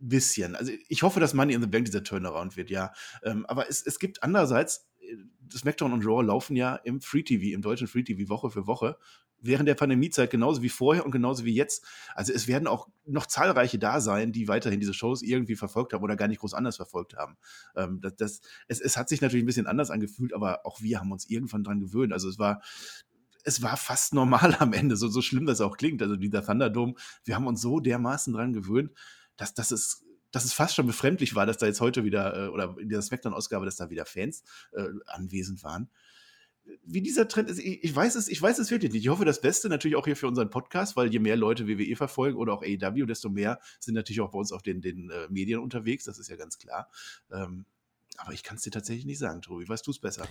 [0.01, 0.57] bisschen.
[0.57, 2.93] Also ich hoffe, dass Money in the Bank dieser Turnaround wird, ja.
[3.23, 4.90] Ähm, aber es, es gibt andererseits,
[5.53, 8.97] SmackDown und Raw laufen ja im Free TV, im deutschen Free TV Woche für Woche.
[9.43, 11.87] Während der Pandemiezeit genauso wie vorher und genauso wie jetzt.
[12.15, 16.05] Also es werden auch noch zahlreiche da sein, die weiterhin diese Shows irgendwie verfolgt haben
[16.05, 17.39] oder gar nicht groß anders verfolgt haben.
[17.75, 21.01] Ähm, das, das, es, es hat sich natürlich ein bisschen anders angefühlt, aber auch wir
[21.01, 22.13] haben uns irgendwann dran gewöhnt.
[22.13, 22.61] Also es war,
[23.43, 26.03] es war fast normal am Ende, so, so schlimm das auch klingt.
[26.03, 28.93] Also dieser Thunderdome, wir haben uns so dermaßen dran gewöhnt,
[29.37, 32.49] dass, dass, es, dass es fast schon befremdlich war, dass da jetzt heute wieder, äh,
[32.49, 35.91] oder in dieser Smackdown-Ausgabe, dass da wieder Fans äh, anwesend waren.
[36.85, 39.03] Wie dieser Trend ist, ich, ich, weiß es, ich weiß es wirklich nicht.
[39.03, 41.97] Ich hoffe das Beste natürlich auch hier für unseren Podcast, weil je mehr Leute WWE
[41.97, 45.27] verfolgen oder auch AEW, desto mehr sind natürlich auch bei uns auf den, den äh,
[45.31, 46.91] Medien unterwegs, das ist ja ganz klar.
[47.33, 47.65] Ähm,
[48.19, 49.69] aber ich kann es dir tatsächlich nicht sagen, Tobi.
[49.69, 50.29] Weißt du es besser?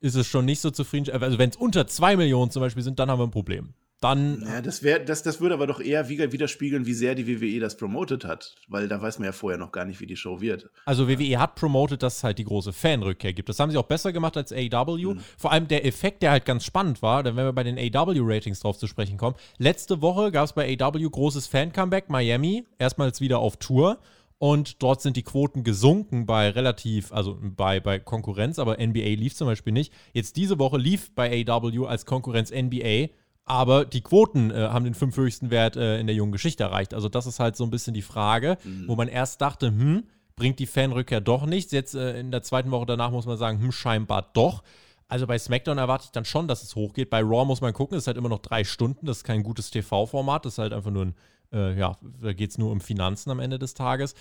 [0.00, 1.10] ist es schon nicht so zufrieden.
[1.22, 3.74] Also wenn es unter 2 Millionen zum Beispiel sind, dann haben wir ein Problem.
[4.00, 4.42] Dann.
[4.46, 7.78] Ja, das, wär, das, das würde aber doch eher widerspiegeln, wie sehr die WWE das
[7.78, 8.54] promotet hat.
[8.68, 10.68] Weil da weiß man ja vorher noch gar nicht, wie die Show wird.
[10.84, 13.48] Also WWE hat promotet, dass es halt die große Fanrückkehr gibt.
[13.48, 15.14] Das haben sie auch besser gemacht als AEW.
[15.14, 15.20] Mhm.
[15.38, 18.60] Vor allem der Effekt, der halt ganz spannend war, denn wenn wir bei den AEW-Ratings
[18.60, 19.36] drauf zu sprechen kommen.
[19.56, 23.98] Letzte Woche gab es bei AEW großes Fan-Comeback, Miami, erstmals wieder auf Tour.
[24.38, 29.34] Und dort sind die Quoten gesunken bei relativ, also bei, bei Konkurrenz, aber NBA lief
[29.34, 29.92] zum Beispiel nicht.
[30.12, 33.08] Jetzt diese Woche lief bei AW als Konkurrenz NBA,
[33.46, 36.92] aber die Quoten äh, haben den fünfhöchsten Wert äh, in der jungen Geschichte erreicht.
[36.92, 38.88] Also das ist halt so ein bisschen die Frage, mhm.
[38.88, 41.72] wo man erst dachte, hm, bringt die Fanrückkehr doch nichts.
[41.72, 44.62] Jetzt äh, in der zweiten Woche danach muss man sagen, hm, scheinbar doch.
[45.08, 47.08] Also bei SmackDown erwarte ich dann schon, dass es hochgeht.
[47.08, 49.44] Bei Raw muss man gucken, es ist halt immer noch drei Stunden, das ist kein
[49.44, 51.14] gutes TV-Format, das ist halt einfach nur ein
[51.52, 54.14] äh, ja, da geht es nur um Finanzen am Ende des Tages.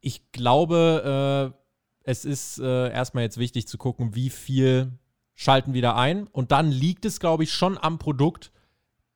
[0.00, 1.60] Ich glaube, äh,
[2.02, 4.92] es ist äh, erstmal jetzt wichtig zu gucken, wie viel
[5.34, 6.26] schalten wieder ein.
[6.26, 8.52] Und dann liegt es, glaube ich, schon am Produkt.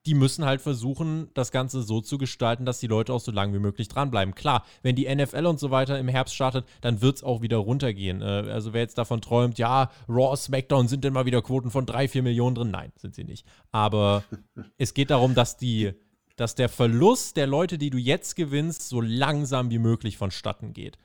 [0.06, 3.54] Die müssen halt versuchen, das Ganze so zu gestalten, dass die Leute auch so lange
[3.54, 4.34] wie möglich dranbleiben.
[4.34, 7.56] Klar, wenn die NFL und so weiter im Herbst startet, dann wird es auch wieder
[7.58, 8.20] runtergehen.
[8.22, 11.86] Äh, also wer jetzt davon träumt, ja, Raw, SmackDown sind denn mal wieder Quoten von
[11.86, 12.70] 3, 4 Millionen drin.
[12.70, 13.46] Nein, sind sie nicht.
[13.70, 14.24] Aber
[14.78, 15.92] es geht darum, dass die
[16.36, 20.98] dass der Verlust der Leute, die du jetzt gewinnst, so langsam wie möglich vonstatten geht.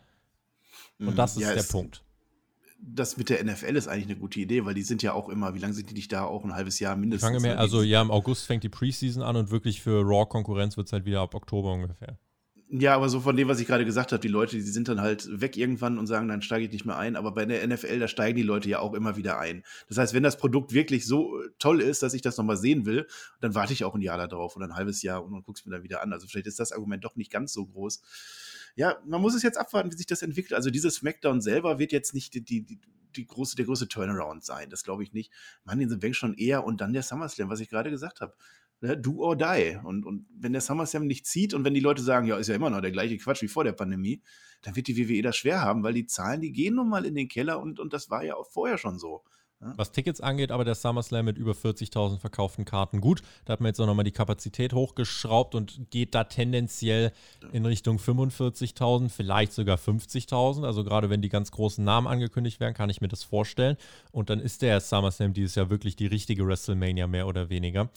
[1.00, 1.42] Und das mhm.
[1.42, 2.04] ist ja, der Punkt.
[2.82, 5.54] Das mit der NFL ist eigentlich eine gute Idee, weil die sind ja auch immer,
[5.54, 6.24] wie lange sind die nicht da?
[6.24, 7.28] Auch ein halbes Jahr mindestens.
[7.30, 7.60] Ich fange mehr, ne?
[7.60, 11.06] also ja, im August fängt die Preseason an und wirklich für Raw-Konkurrenz wird es halt
[11.06, 12.18] wieder ab Oktober ungefähr.
[12.72, 15.02] Ja, aber so von dem, was ich gerade gesagt habe, die Leute, die sind dann
[15.02, 17.16] halt weg irgendwann und sagen, dann steige ich nicht mehr ein.
[17.16, 19.64] Aber bei der NFL, da steigen die Leute ja auch immer wieder ein.
[19.88, 22.86] Das heißt, wenn das Produkt wirklich so äh, toll ist, dass ich das nochmal sehen
[22.86, 23.08] will,
[23.42, 25.72] dann warte ich auch ein Jahr darauf oder ein halbes Jahr und dann guck's mir
[25.72, 26.14] dann wieder an.
[26.14, 28.04] Also vielleicht ist das Argument doch nicht ganz so groß.
[28.76, 30.54] Ja, man muss es jetzt abwarten, wie sich das entwickelt.
[30.54, 32.80] Also dieses Smackdown selber wird jetzt nicht die, die,
[33.16, 34.70] die große, der große Turnaround sein.
[34.70, 35.32] Das glaube ich nicht.
[35.64, 38.36] Man, den Bank schon eher und dann der SummerSlam, was ich gerade gesagt habe
[38.82, 39.78] do or die.
[39.84, 42.56] Und, und wenn der SummerSlam nicht zieht und wenn die Leute sagen, ja, ist ja
[42.56, 44.22] immer noch der gleiche Quatsch wie vor der Pandemie,
[44.62, 47.16] dann wird die WWE das schwer haben, weil die Zahlen, die gehen nun mal in
[47.16, 49.24] den Keller und, und das war ja auch vorher schon so.
[49.62, 53.22] Was Tickets angeht, aber der SummerSlam mit über 40.000 verkauften Karten gut.
[53.44, 57.12] Da hat man jetzt auch nochmal die Kapazität hochgeschraubt und geht da tendenziell
[57.52, 60.66] in Richtung 45.000, vielleicht sogar 50.000.
[60.66, 63.76] Also gerade wenn die ganz großen Namen angekündigt werden, kann ich mir das vorstellen.
[64.14, 67.90] Und dann ist der SummerSlam dieses Jahr wirklich die richtige WrestleMania mehr oder weniger.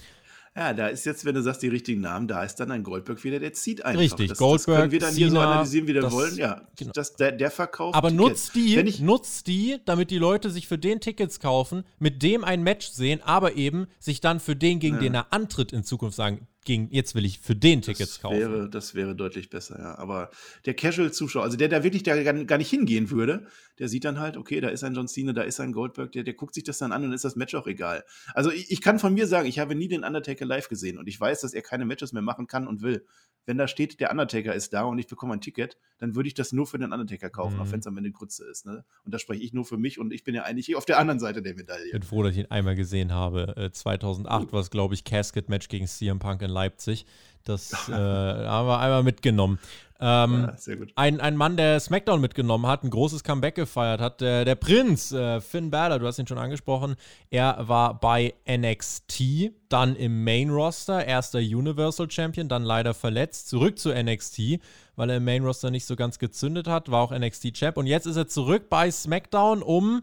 [0.54, 3.24] Ja, da ist jetzt, wenn du sagst, die richtigen Namen, da ist dann ein Goldberg
[3.24, 4.00] wieder, der zieht einfach.
[4.00, 6.36] Richtig, das, Goldberg, das können wir dann Cena, hier so analysieren, wie wir das, wollen.
[6.36, 6.92] Ja, genau.
[6.94, 8.28] das, der, der verkauft Aber Tickets.
[8.28, 12.44] nutzt die, ich, nutzt die, damit die Leute sich für den Tickets kaufen, mit dem
[12.44, 15.00] ein Match sehen, aber eben sich dann für den, gegen Ja.
[15.00, 18.38] den er antritt, in Zukunft sagen, gegen, jetzt will ich für den Tickets das kaufen.
[18.38, 19.98] wäre, das wäre deutlich besser, ja.
[19.98, 20.30] Aber
[20.64, 23.46] der Casual-Zuschauer, also der, der wirklich da gar, gar nicht hingehen würde,
[23.78, 26.22] der sieht dann halt, okay, da ist ein John Cena, da ist ein Goldberg, der,
[26.22, 28.04] der guckt sich das dann an und ist das Match auch egal.
[28.34, 31.08] Also ich, ich kann von mir sagen, ich habe nie den Undertaker live gesehen und
[31.08, 33.04] ich weiß, dass er keine Matches mehr machen kann und will.
[33.44, 36.34] Wenn da steht, der Undertaker ist da und ich bekomme ein Ticket, dann würde ich
[36.34, 37.60] das nur für den Undertaker kaufen, Mhm.
[37.62, 38.66] auch wenn es am Ende Grütze ist.
[38.66, 38.84] Ne?
[39.04, 41.18] Und da spreche ich nur für mich und ich bin ja eigentlich auf der anderen
[41.18, 41.86] Seite der Medaille.
[41.86, 43.54] Ich bin froh, dass ich ihn einmal gesehen habe.
[43.56, 47.06] Äh, 2008 war es, glaube ich, Casket-Match gegen CM Punk in Leipzig.
[47.44, 49.58] Das äh, haben wir einmal mitgenommen.
[50.04, 50.92] Ähm, Ja, sehr gut.
[50.96, 55.12] ein, ein Mann, der SmackDown mitgenommen hat, ein großes Comeback gefeiert hat, der, der Prinz,
[55.12, 56.96] äh, Finn Balor, du hast ihn schon angesprochen.
[57.30, 63.78] Er war bei NXT, dann im Main Roster, erster Universal Champion, dann leider verletzt, zurück
[63.78, 64.58] zu NXT,
[64.96, 67.86] weil er im Main Roster nicht so ganz gezündet hat, war auch NXT Champ und
[67.86, 70.02] jetzt ist er zurück bei SmackDown, um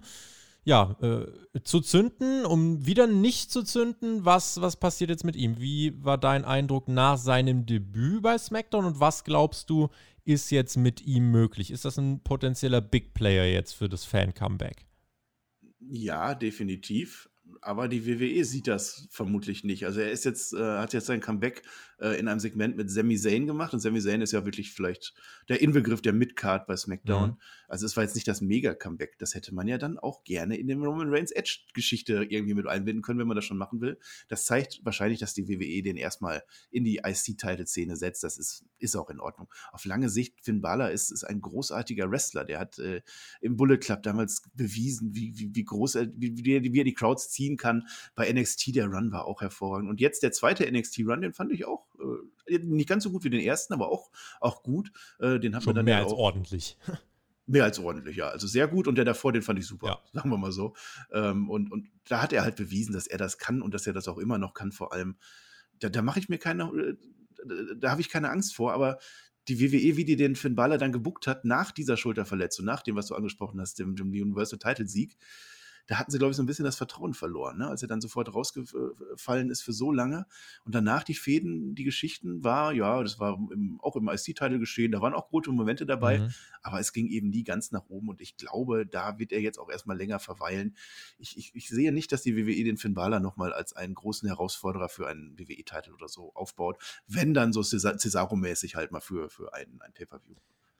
[0.63, 4.25] ja, äh, zu zünden, um wieder nicht zu zünden.
[4.25, 5.59] Was, was passiert jetzt mit ihm?
[5.59, 9.89] Wie war dein Eindruck nach seinem Debüt bei SmackDown und was glaubst du,
[10.25, 11.71] ist jetzt mit ihm möglich?
[11.71, 14.85] Ist das ein potenzieller Big Player jetzt für das Fan-Comeback?
[15.79, 17.28] Ja, definitiv.
[17.61, 19.85] Aber die WWE sieht das vermutlich nicht.
[19.85, 21.63] Also er ist jetzt, äh, hat jetzt sein Comeback
[21.99, 25.13] äh, in einem Segment mit Sami Zayn gemacht und Sami Zayn ist ja wirklich vielleicht
[25.49, 27.31] der Inbegriff der Midcard bei SmackDown.
[27.31, 27.37] Mhm.
[27.67, 29.19] Also es war jetzt nicht das Mega-Comeback.
[29.19, 33.01] Das hätte man ja dann auch gerne in dem Roman Reigns Edge-Geschichte irgendwie mit einbinden
[33.01, 33.99] können, wenn man das schon machen will.
[34.27, 38.23] Das zeigt wahrscheinlich, dass die WWE den erstmal in die IC-Title-Szene setzt.
[38.23, 39.49] Das ist, ist auch in Ordnung.
[39.71, 42.45] Auf lange Sicht, Finn Balor ist, ist ein großartiger Wrestler.
[42.45, 43.01] Der hat äh,
[43.41, 47.29] im Bullet Club damals bewiesen, wie, wie, wie groß er, wie, wie, er- die Crowds
[47.49, 47.87] ziehen kann.
[48.15, 49.89] Bei NXT der Run war auch hervorragend.
[49.89, 51.87] Und jetzt der zweite NXT Run, den fand ich auch
[52.47, 54.91] äh, nicht ganz so gut wie den ersten, aber auch, auch gut.
[55.19, 56.77] Äh, den hat Schon man dann mehr ja als auch, ordentlich.
[57.51, 58.27] Mehr als ordentlich, ja.
[58.27, 59.99] Also sehr gut und der davor, den fand ich super, Ja.
[60.13, 60.75] sagen wir mal so.
[61.11, 63.93] Ähm, und, und da hat er halt bewiesen, dass er das kann und dass er
[63.93, 65.17] das auch immer noch kann, vor allem.
[65.79, 66.95] Da, da mache ich mir keine, äh,
[67.43, 68.99] da, da habe ich keine Angst vor, aber
[69.47, 72.95] die WWE, wie die den Finn Balor dann gebuckt hat, nach dieser Schulterverletzung, nach dem,
[72.95, 75.17] was du angesprochen hast, dem, dem Universal Title Sieg,
[75.89, 77.67] da hatten sie, glaube ich, so ein bisschen das Vertrauen verloren, ne?
[77.67, 80.27] als er dann sofort rausgefallen ist für so lange.
[80.63, 84.91] Und danach die Fäden, die Geschichten war, ja, das war im, auch im IC-Title geschehen,
[84.91, 86.33] da waren auch gute Momente dabei, Mhm.
[86.61, 89.57] aber es ging eben nie ganz nach oben und ich glaube, da wird er jetzt
[89.57, 90.75] auch erstmal länger verweilen.
[91.17, 94.27] Ich, ich, ich sehe nicht, dass die WWE den Finn Balor nochmal als einen großen
[94.27, 99.29] Herausforderer für einen WWE-Titel oder so aufbaut, wenn dann so Cesa- Cesaro-mäßig halt mal für,
[99.29, 100.35] für einen, ein Pay-Per-View.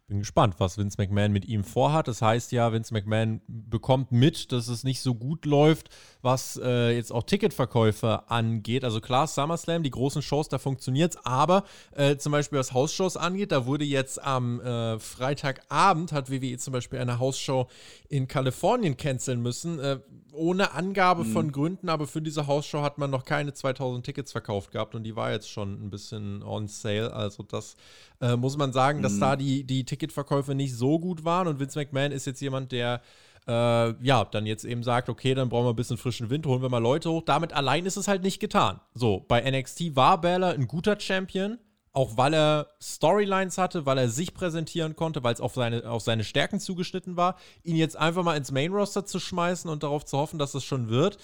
[0.10, 2.08] Bin gespannt, was Vince McMahon mit ihm vorhat.
[2.08, 5.90] Das heißt ja, Vince McMahon bekommt mit, dass es nicht so gut läuft,
[6.24, 8.84] was äh, jetzt auch Ticketverkäufe angeht.
[8.84, 13.18] Also klar, SummerSlam, die großen Shows, da funktioniert es, aber äh, zum Beispiel was Hausshows
[13.18, 17.68] angeht, da wurde jetzt am äh, Freitagabend, hat WWE zum Beispiel eine Hausshow
[18.08, 20.00] in Kalifornien canceln müssen, äh,
[20.34, 24.72] ohne Angabe von Gründen, aber für diese Hausshow hat man noch keine 2000 Tickets verkauft
[24.72, 27.14] gehabt und die war jetzt schon ein bisschen on sale.
[27.14, 27.76] Also das
[28.22, 31.80] äh, muss man sagen, dass da die, die Ticketverkäufe nicht so gut waren und Vince
[31.80, 33.02] McMahon ist jetzt jemand, der
[33.48, 36.62] äh, ja, dann jetzt eben sagt, okay, dann brauchen wir ein bisschen frischen Wind, holen
[36.62, 37.24] wir mal Leute hoch.
[37.26, 38.80] Damit allein ist es halt nicht getan.
[38.94, 41.58] So, bei NXT war Balor ein guter Champion,
[42.00, 46.02] auch weil er Storylines hatte, weil er sich präsentieren konnte, weil es auf seine, auf
[46.02, 47.36] seine Stärken zugeschnitten war.
[47.64, 50.64] Ihn jetzt einfach mal ins Main Roster zu schmeißen und darauf zu hoffen, dass es
[50.64, 51.18] schon wird,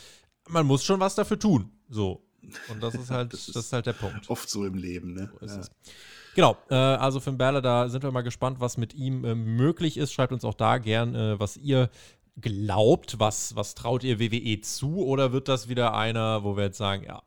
[0.49, 1.71] man muss schon was dafür tun.
[1.87, 2.25] So.
[2.69, 4.29] Und das ist halt, Das das ist ist, halt der Punkt.
[4.29, 5.31] Oft so im Leben, ne?
[5.39, 5.63] So ist Ja.
[6.35, 9.95] Genau, äh, also Finn Balor, da sind wir mal gespannt, was mit ihm äh, möglich
[9.95, 10.11] ist.
[10.11, 11.89] Schreibt uns auch da gern, äh, was ihr
[12.41, 16.77] glaubt, was, was traut ihr WWE zu oder wird das wieder einer, wo wir jetzt
[16.77, 17.23] sagen, ja,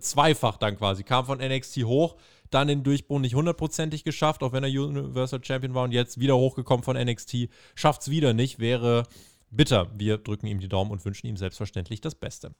[0.00, 2.16] zweifach dann quasi, kam von NXT hoch,
[2.50, 6.36] dann den Durchbruch nicht hundertprozentig geschafft, auch wenn er Universal Champion war und jetzt wieder
[6.36, 9.04] hochgekommen von NXT, schafft es wieder nicht, wäre
[9.50, 9.90] bitter.
[9.94, 12.52] Wir drücken ihm die Daumen und wünschen ihm selbstverständlich das Beste.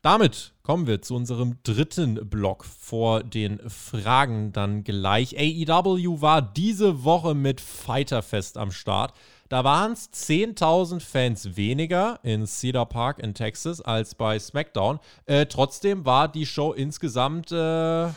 [0.00, 5.36] Damit kommen wir zu unserem dritten Block vor den Fragen dann gleich.
[5.36, 9.12] AEW war diese Woche mit Fighterfest am Start.
[9.48, 15.00] Da waren es 10.000 Fans weniger in Cedar Park in Texas als bei SmackDown.
[15.26, 18.08] Äh, trotzdem war die Show insgesamt äh,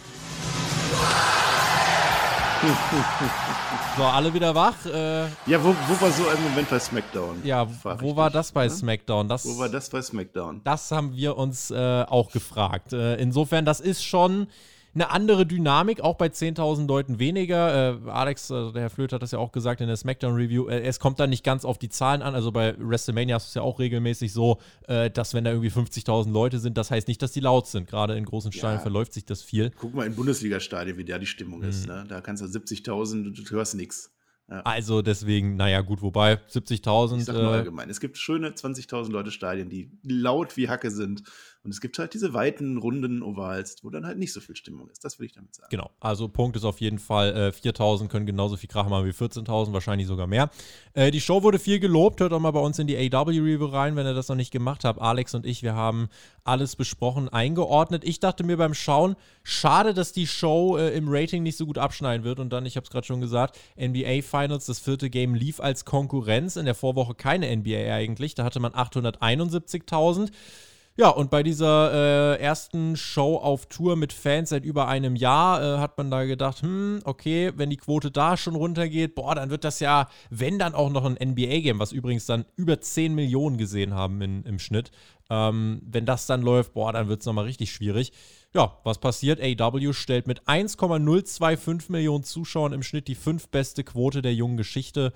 [3.98, 4.86] so, alle wieder wach.
[4.86, 7.42] Äh, ja, wo, wo war so ein Moment bei SmackDown?
[7.44, 7.68] Ja,
[8.00, 8.70] wo war das bei ja?
[8.70, 9.28] SmackDown?
[9.28, 10.62] Das, wo war das bei SmackDown?
[10.64, 12.94] Das haben wir uns äh, auch gefragt.
[12.94, 14.48] Äh, insofern, das ist schon
[14.94, 18.04] eine andere Dynamik, auch bei 10.000 Leuten weniger.
[18.06, 20.82] Äh, Alex, also der Herr Flöth hat das ja auch gesagt in der SmackDown-Review, äh,
[20.82, 22.36] es kommt da nicht ganz auf die Zahlen an.
[22.36, 26.32] Also bei WrestleMania ist es ja auch regelmäßig so, äh, dass wenn da irgendwie 50.000
[26.32, 27.88] Leute sind, das heißt nicht, dass die laut sind.
[27.88, 28.82] Gerade in großen Stadien ja.
[28.82, 29.72] verläuft sich das viel.
[29.78, 31.70] Guck mal in Bundesliga-Stadien, wie da die Stimmung mhm.
[31.70, 31.88] ist.
[31.88, 32.06] Ne?
[32.10, 34.12] Da kannst du 70.000, du hörst nichts.
[34.50, 34.60] Ja.
[34.64, 37.20] Also deswegen, naja, gut, wobei 70.000.
[37.20, 37.90] Ich sag nur äh, allgemein.
[37.90, 41.24] Es gibt schöne 20.000 Leute Stadien, die laut wie Hacke sind
[41.64, 44.90] und es gibt halt diese weiten, runden Ovals, wo dann halt nicht so viel Stimmung
[44.90, 45.06] ist.
[45.06, 45.68] Das will ich damit sagen.
[45.70, 45.92] Genau.
[46.00, 49.72] Also Punkt ist auf jeden Fall, äh, 4000 können genauso viel Krach machen wie 14.000,
[49.72, 50.50] wahrscheinlich sogar mehr.
[50.94, 52.20] Äh, die Show wurde viel gelobt.
[52.20, 54.84] Hört auch mal bei uns in die AW-Review rein, wenn ihr das noch nicht gemacht
[54.84, 55.00] habt.
[55.00, 56.10] Alex und ich, wir haben
[56.44, 58.04] alles besprochen, eingeordnet.
[58.06, 61.78] Ich dachte mir beim Schauen, schade, dass die Show äh, im Rating nicht so gut
[61.78, 62.40] abschneiden wird.
[62.40, 65.86] Und dann, ich habe es gerade schon gesagt, NBA Finals, das vierte Game lief als
[65.86, 66.56] Konkurrenz.
[66.56, 68.34] In der Vorwoche keine NBA eigentlich.
[68.34, 70.32] Da hatte man 871.000.
[71.02, 75.60] Ja, und bei dieser äh, ersten Show auf Tour mit Fans seit über einem Jahr
[75.60, 79.50] äh, hat man da gedacht, hm, okay, wenn die Quote da schon runtergeht, boah, dann
[79.50, 83.58] wird das ja, wenn dann auch noch ein NBA-Game, was übrigens dann über 10 Millionen
[83.58, 84.92] gesehen haben in, im Schnitt,
[85.32, 88.14] ähm, wenn das dann läuft, boah, dann wird es nochmal richtig schwierig.
[88.54, 89.42] Ja, was passiert?
[89.42, 95.14] AW stellt mit 1,025 Millionen Zuschauern im Schnitt die fünf beste Quote der jungen Geschichte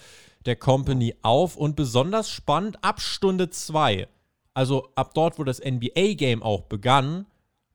[0.48, 4.08] der Company auf und besonders spannend ab Stunde 2
[4.56, 7.28] also ab dort, wo das NBA-Game auch begann,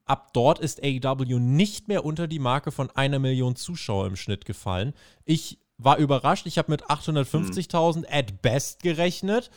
[0.05, 4.45] ab dort ist AEW nicht mehr unter die Marke von einer Million Zuschauer im Schnitt
[4.45, 4.93] gefallen.
[5.23, 6.47] Ich war überrascht.
[6.47, 8.05] Ich habe mit 850.000 hm.
[8.09, 9.51] at best gerechnet.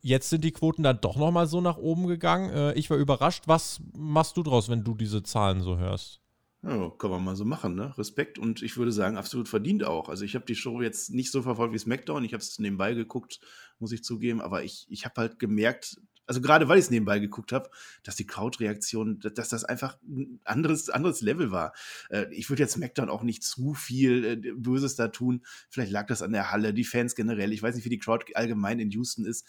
[0.00, 2.50] Jetzt sind die Quoten dann doch noch mal so nach oben gegangen.
[2.50, 3.44] Äh, ich war überrascht.
[3.46, 6.20] Was machst du draus, wenn du diese Zahlen so hörst?
[6.62, 7.96] Ja, kann man mal so machen, ne?
[7.96, 10.08] Respekt und ich würde sagen, absolut verdient auch.
[10.08, 12.24] Also ich habe die Show jetzt nicht so verfolgt wie SmackDown.
[12.24, 13.38] Ich habe es nebenbei geguckt,
[13.78, 14.40] muss ich zugeben.
[14.40, 17.70] Aber ich, ich habe halt gemerkt, also gerade weil ich es nebenbei geguckt habe,
[18.04, 21.72] dass die Crowd-Reaktion, dass das einfach ein anderes, anderes Level war.
[22.10, 25.42] Äh, ich würde jetzt SmackDown auch nicht zu viel äh, Böses da tun.
[25.70, 27.52] Vielleicht lag das an der Halle, die Fans generell.
[27.52, 29.46] Ich weiß nicht, wie die Crowd allgemein in Houston ist.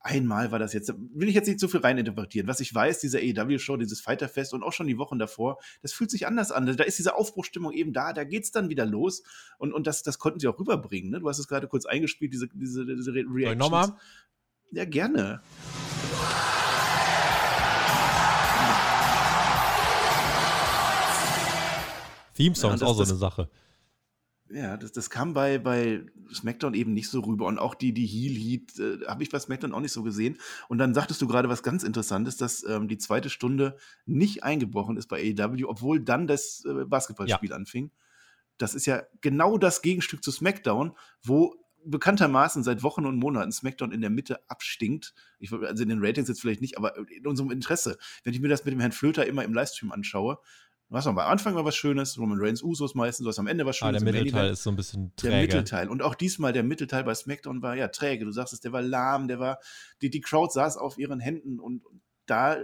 [0.00, 2.46] Einmal war das jetzt, will ich jetzt nicht zu viel reininterpretieren.
[2.46, 6.10] Was ich weiß, diese AEW-Show, dieses Fighterfest und auch schon die Wochen davor, das fühlt
[6.10, 6.66] sich anders an.
[6.66, 9.22] Da ist diese Aufbruchstimmung eben da, da geht es dann wieder los.
[9.56, 11.10] Und, und das, das konnten sie auch rüberbringen.
[11.10, 11.20] Ne?
[11.20, 13.58] Du hast es gerade kurz eingespielt, diese, diese, diese Reactions.
[13.58, 13.96] Nochmal?
[14.70, 15.40] Ja, gerne.
[22.38, 23.48] Theme-Song ja, ist auch so eine Sache.
[24.50, 27.46] Ja, das, das kam bei, bei SmackDown eben nicht so rüber.
[27.46, 30.38] Und auch die, die Heel-Heat äh, habe ich bei SmackDown auch nicht so gesehen.
[30.68, 34.96] Und dann sagtest du gerade was ganz Interessantes, dass ähm, die zweite Stunde nicht eingebrochen
[34.96, 37.56] ist bei AEW, obwohl dann das äh, Basketballspiel ja.
[37.56, 37.90] anfing.
[38.56, 43.92] Das ist ja genau das Gegenstück zu SmackDown, wo bekanntermaßen seit Wochen und Monaten SmackDown
[43.92, 45.14] in der Mitte abstinkt.
[45.38, 47.98] Ich, also in den Ratings jetzt vielleicht nicht, aber in unserem Interesse.
[48.24, 50.38] Wenn ich mir das mit dem Herrn Flöter immer im Livestream anschaue,
[50.88, 54.02] was am Anfang war was Schönes, Roman Reigns, Usos meistens, was am Ende was Schönes.
[54.02, 55.32] Ah, der Mittelteil ist so ein bisschen träge.
[55.32, 55.88] Der Mittelteil.
[55.88, 58.24] Und auch diesmal der Mittelteil bei SmackDown war ja träge.
[58.24, 59.58] Du sagst es, der war lahm, der war,
[60.00, 62.58] die, die Crowd saß auf ihren Händen und, und da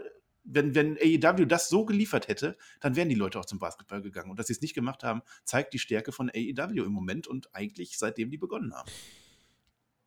[0.45, 4.31] wenn, wenn AEW das so geliefert hätte, dann wären die Leute auch zum Basketball gegangen.
[4.31, 7.55] Und dass sie es nicht gemacht haben, zeigt die Stärke von AEW im Moment und
[7.55, 8.91] eigentlich seitdem die begonnen haben.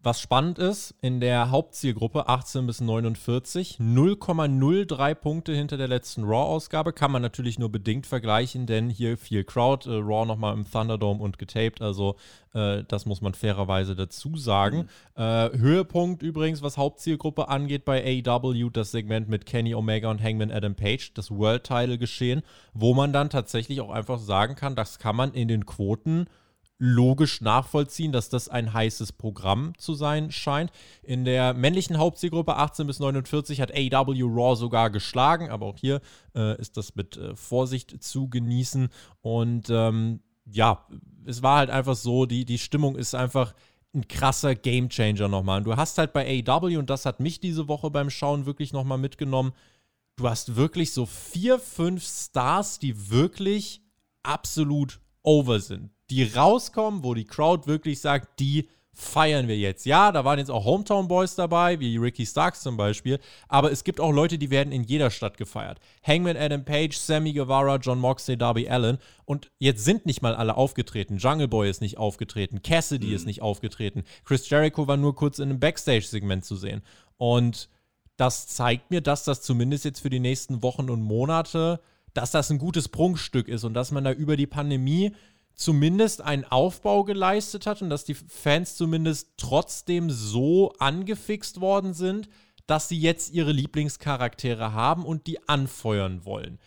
[0.03, 6.93] Was spannend ist, in der Hauptzielgruppe 18 bis 49 0,03 Punkte hinter der letzten Raw-Ausgabe.
[6.93, 9.89] Kann man natürlich nur bedingt vergleichen, denn hier viel Crowd.
[9.89, 12.15] Äh, Raw nochmal im Thunderdome und getaped, also
[12.53, 14.87] äh, das muss man fairerweise dazu sagen.
[15.15, 15.21] Mhm.
[15.21, 20.51] Äh, Höhepunkt übrigens, was Hauptzielgruppe angeht bei AEW, das Segment mit Kenny Omega und Hangman
[20.51, 25.15] Adam Page, das World-Title geschehen, wo man dann tatsächlich auch einfach sagen kann, das kann
[25.15, 26.27] man in den Quoten
[26.79, 30.71] logisch nachvollziehen, dass das ein heißes Programm zu sein scheint.
[31.01, 36.01] In der männlichen Hauptzielgruppe 18 bis 49 hat AW Raw sogar geschlagen, aber auch hier
[36.35, 38.89] äh, ist das mit äh, Vorsicht zu genießen.
[39.21, 40.85] Und ähm, ja,
[41.25, 43.53] es war halt einfach so, die, die Stimmung ist einfach
[43.95, 45.59] ein krasser Gamechanger nochmal.
[45.59, 48.71] Und du hast halt bei AW, und das hat mich diese Woche beim Schauen wirklich
[48.71, 49.53] nochmal mitgenommen,
[50.15, 53.81] du hast wirklich so vier, fünf Stars, die wirklich
[54.21, 58.67] absolut over sind die rauskommen, wo die Crowd wirklich sagt, die
[58.97, 59.85] feiern wir jetzt.
[59.85, 63.83] Ja, da waren jetzt auch Hometown Boys dabei, wie Ricky Starks zum Beispiel, aber es
[63.83, 65.79] gibt auch Leute, die werden in jeder Stadt gefeiert.
[66.01, 70.57] Hangman Adam Page, Sammy Guevara, John Moxley, Darby Allen und jetzt sind nicht mal alle
[70.57, 71.17] aufgetreten.
[71.17, 73.15] Jungle Boy ist nicht aufgetreten, Cassidy mhm.
[73.15, 76.81] ist nicht aufgetreten, Chris Jericho war nur kurz in einem Backstage-Segment zu sehen
[77.17, 77.69] und
[78.17, 81.79] das zeigt mir, dass das zumindest jetzt für die nächsten Wochen und Monate,
[82.15, 85.13] dass das ein gutes Prunkstück ist und dass man da über die Pandemie
[85.57, 92.29] zumindest einen Aufbau geleistet hat und dass die Fans zumindest trotzdem so angefixt worden sind,
[92.67, 96.59] dass sie jetzt ihre Lieblingscharaktere haben und die anfeuern wollen.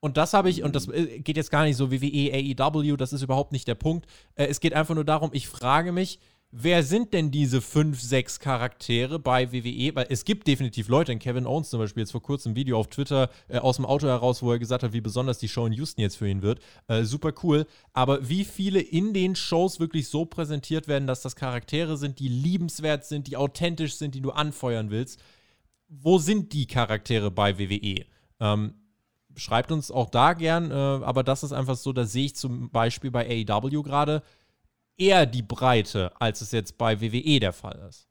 [0.00, 2.30] Und das habe ich, und das äh, geht jetzt gar nicht so WWE,
[2.60, 4.06] AEW, das ist überhaupt nicht der Punkt.
[4.34, 6.20] Äh, es geht einfach nur darum, ich frage mich,
[6.56, 9.94] wer sind denn diese fünf, sechs Charaktere bei WWE?
[9.96, 12.86] Weil es gibt definitiv Leute, Kevin Owens zum Beispiel, jetzt vor kurzem ein Video auf
[12.86, 15.72] Twitter äh, aus dem Auto heraus, wo er gesagt hat, wie besonders die Show in
[15.72, 16.60] Houston jetzt für ihn wird.
[16.86, 17.66] Äh, super cool.
[17.92, 22.28] Aber wie viele in den Shows wirklich so präsentiert werden, dass das Charaktere sind, die
[22.28, 25.20] liebenswert sind, die authentisch sind, die du anfeuern willst?
[25.88, 28.04] Wo sind die Charaktere bei WWE?
[28.38, 28.74] Ähm,
[29.36, 32.70] schreibt uns auch da gern, äh, aber das ist einfach so, da sehe ich zum
[32.70, 34.22] Beispiel bei AEW gerade
[34.96, 38.08] eher die Breite, als es jetzt bei WWE der Fall ist.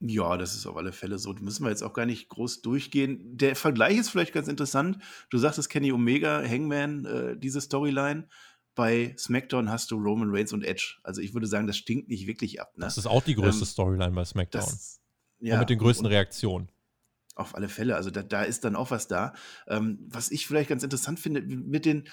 [0.00, 1.32] Ja, das ist auf alle Fälle so.
[1.32, 3.36] Da müssen wir jetzt auch gar nicht groß durchgehen.
[3.36, 4.98] Der Vergleich ist vielleicht ganz interessant.
[5.30, 8.28] Du sagtest Kenny Omega, Hangman, äh, diese Storyline.
[8.74, 10.98] Bei SmackDown hast du Roman Reigns und Edge.
[11.02, 12.76] Also ich würde sagen, das stinkt nicht wirklich ab.
[12.76, 12.84] Ne?
[12.84, 14.60] Das ist auch die größte ähm, Storyline bei SmackDown.
[14.60, 15.00] Das,
[15.38, 16.70] ja, und mit den größten Reaktionen.
[17.34, 17.96] Auf alle Fälle.
[17.96, 19.32] Also da, da ist dann auch was da.
[19.66, 22.06] Ähm, was ich vielleicht ganz interessant finde, mit den,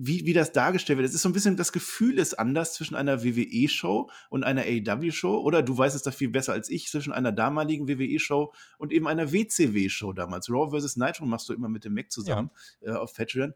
[0.00, 1.08] wie, wie das dargestellt wird.
[1.08, 5.38] Es ist so ein bisschen, das Gefühl ist anders zwischen einer WWE-Show und einer AEW-Show.
[5.38, 9.08] Oder du weißt es da viel besser als ich, zwischen einer damaligen WWE-Show und eben
[9.08, 10.48] einer WCW-Show damals.
[10.50, 10.96] Raw vs.
[10.96, 12.92] Nitro machst du immer mit dem Mac zusammen ja.
[12.92, 13.54] äh, auf Patreon.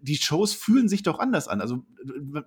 [0.00, 1.60] Die Shows fühlen sich doch anders an.
[1.60, 1.84] Also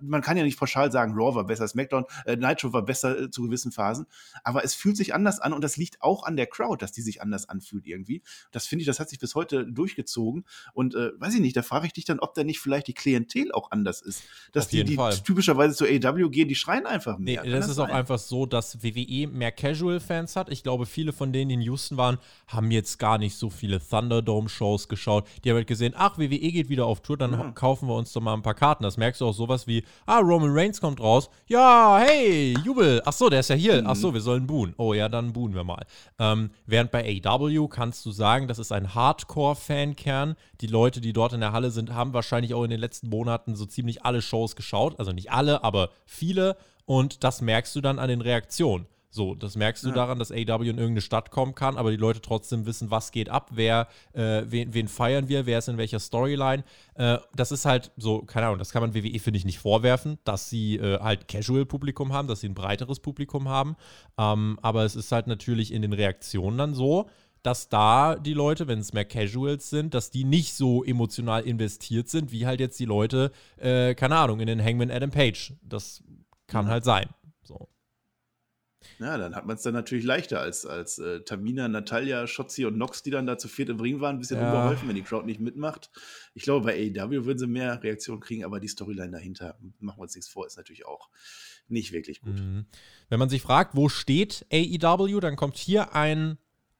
[0.00, 3.18] man kann ja nicht pauschal sagen, Raw war besser als SmackDown, äh, Nitro war besser
[3.18, 4.06] äh, zu gewissen Phasen.
[4.42, 7.02] Aber es fühlt sich anders an und das liegt auch an der Crowd, dass die
[7.02, 8.22] sich anders anfühlt irgendwie.
[8.52, 10.44] Das finde ich, das hat sich bis heute durchgezogen.
[10.72, 12.94] Und äh, weiß ich nicht, da frage ich dich dann, ob da nicht vielleicht die
[12.94, 14.22] Klientel Klientel auch anders ist.
[14.52, 17.42] Dass die, die typischerweise zu AW gehen, die schreien einfach mehr.
[17.42, 17.90] Nee, das, das, ist sein?
[17.90, 20.50] auch einfach so, dass WWE mehr Casual-Fans hat.
[20.50, 23.80] Ich glaube, viele von denen, die in Houston waren, haben jetzt gar nicht so viele
[23.80, 25.26] Thunderdome-Shows geschaut.
[25.42, 27.50] Die haben halt gesehen, ach, WWE geht wieder auf Tour, dann ja.
[27.50, 28.84] kaufen wir uns doch mal ein paar Karten.
[28.84, 31.28] Das merkst du auch sowas wie, ah, Roman Reigns kommt raus.
[31.46, 33.02] Ja, hey, Jubel.
[33.04, 33.82] Ach so, der ist ja hier.
[33.82, 33.88] Mhm.
[33.88, 34.74] Ach so, wir sollen buhen.
[34.76, 35.84] Oh ja, dann buhen wir mal.
[36.20, 40.36] Ähm, während bei AW kannst du sagen, das ist ein Hardcore-Fankern.
[40.60, 43.23] Die Leute, die dort in der Halle sind, haben wahrscheinlich auch in den letzten Monaten
[43.54, 44.98] so ziemlich alle Shows geschaut.
[44.98, 46.56] Also nicht alle, aber viele.
[46.86, 48.86] Und das merkst du dann an den Reaktionen.
[49.14, 49.94] So, das merkst du ja.
[49.94, 53.28] daran, dass AW in irgendeine Stadt kommen kann, aber die Leute trotzdem wissen, was geht
[53.28, 56.64] ab, wer, äh, wen, wen, feiern wir, wer ist in welcher Storyline.
[56.96, 60.18] Äh, das ist halt so, keine Ahnung, das kann man WWE, finde ich, nicht vorwerfen,
[60.24, 63.76] dass sie äh, halt Casual-Publikum haben, dass sie ein breiteres Publikum haben.
[64.18, 67.08] Ähm, aber es ist halt natürlich in den Reaktionen dann so,
[67.44, 72.08] dass da die Leute, wenn es mehr Casuals sind, dass die nicht so emotional investiert
[72.08, 75.52] sind, wie halt jetzt die Leute, äh, keine Ahnung, in den Hangman Adam Page.
[75.62, 76.02] Das
[76.46, 76.70] kann mhm.
[76.70, 77.10] halt sein.
[77.42, 77.68] So.
[78.98, 82.78] Ja, dann hat man es dann natürlich leichter als, als äh, Tamina, Natalia, Schotzi und
[82.78, 84.50] Nox, die dann da zu viert im Ring waren, ein bisschen ja.
[84.50, 85.90] unbeholfen, wenn die Crowd nicht mitmacht.
[86.32, 90.02] Ich glaube, bei AEW würden sie mehr Reaktionen kriegen, aber die Storyline dahinter, machen wir
[90.02, 91.10] uns nichts vor, ist natürlich auch
[91.68, 92.40] nicht wirklich gut.
[92.40, 92.64] Mhm.
[93.10, 96.38] Wenn man sich fragt, wo steht AEW, dann kommt hier ein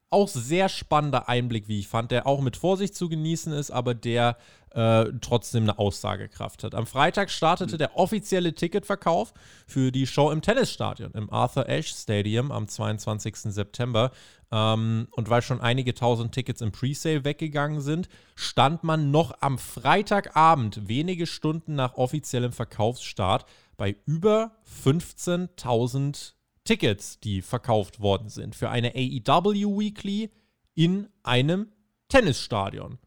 [0.09, 3.93] auch sehr spannender Einblick, wie ich fand, der auch mit Vorsicht zu genießen ist, aber
[3.93, 4.37] der
[4.75, 6.75] äh, trotzdem eine Aussagekraft hat.
[6.75, 9.33] Am Freitag startete der offizielle Ticketverkauf
[9.65, 13.35] für die Show im Tennisstadion, im Arthur Ashe Stadium am 22.
[13.53, 14.11] September.
[14.51, 19.57] Ähm, und weil schon einige tausend Tickets im Presale weggegangen sind, stand man noch am
[19.57, 23.45] Freitagabend, wenige Stunden nach offiziellem Verkaufsstart,
[23.77, 24.51] bei über
[24.83, 26.34] 15.000
[26.65, 30.31] Tickets, die verkauft worden sind für eine AEW Weekly
[30.73, 31.71] in einem
[32.09, 32.99] Tennisstadion.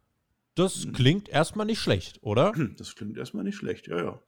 [0.55, 0.93] Das hm.
[0.93, 2.53] klingt erstmal nicht schlecht, oder?
[2.77, 4.23] Das klingt erstmal nicht schlecht, ja, ja.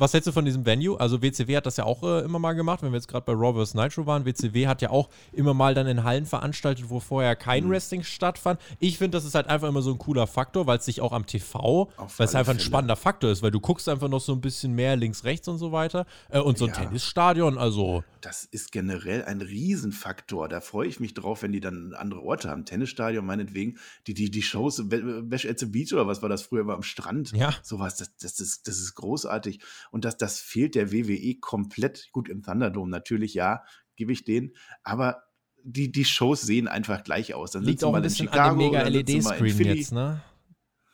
[0.00, 0.98] Was hältst du von diesem Venue?
[0.98, 3.34] Also WCW hat das ja auch äh, immer mal gemacht, wenn wir jetzt gerade bei
[3.34, 3.74] Raw vs.
[3.74, 4.24] Nitro waren.
[4.24, 7.70] WCW hat ja auch immer mal dann in Hallen veranstaltet, wo vorher kein mhm.
[7.70, 8.58] Wrestling stattfand.
[8.78, 11.12] Ich finde, das ist halt einfach immer so ein cooler Faktor, weil es sich auch
[11.12, 14.32] am TV, weil es einfach ein spannender Faktor ist, weil du guckst einfach noch so
[14.32, 16.06] ein bisschen mehr links, rechts und so weiter.
[16.30, 16.76] Äh, und so ein ja.
[16.76, 18.02] Tennisstadion, also.
[18.22, 20.48] Das ist generell ein Riesenfaktor.
[20.48, 22.64] Da freue ich mich drauf, wenn die dann andere Orte haben.
[22.64, 23.76] Tennisstadion meinetwegen,
[24.06, 26.82] die, die, die Shows, Bash at the Beach oder was war das früher, war am
[26.82, 27.32] Strand.
[27.32, 27.54] Ja.
[27.62, 29.60] Sowas, das, das, ist, das ist großartig.
[29.90, 32.08] Und das, das fehlt der WWE komplett.
[32.12, 33.62] Gut, im Thunderdome natürlich, ja,
[33.96, 34.54] gebe ich den.
[34.82, 35.22] Aber
[35.62, 37.52] die, die Shows sehen einfach gleich aus.
[37.52, 40.22] Dann Liegt auch ein bisschen Chicago, an dem Mega-LED-Screen jetzt, ne?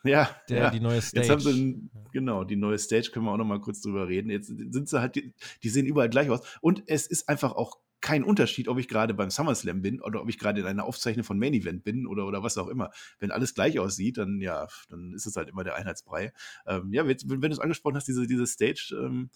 [0.03, 0.69] Ja, der, ja.
[0.69, 1.21] die neue Stage.
[1.21, 4.29] Jetzt haben sie, genau, die neue Stage, können wir auch noch mal kurz drüber reden.
[4.29, 5.33] Jetzt sind sie halt, die,
[5.63, 6.41] die sehen überall gleich aus.
[6.61, 10.29] Und es ist einfach auch kein Unterschied, ob ich gerade beim SummerSlam bin oder ob
[10.29, 12.91] ich gerade in einer Aufzeichnung von Main Event bin oder, oder was auch immer.
[13.19, 16.31] Wenn alles gleich aussieht, dann ja, dann ist es halt immer der Einheitsbrei.
[16.65, 19.29] Ähm, ja, wenn, wenn du es angesprochen hast, diese, diese Stage, ähm,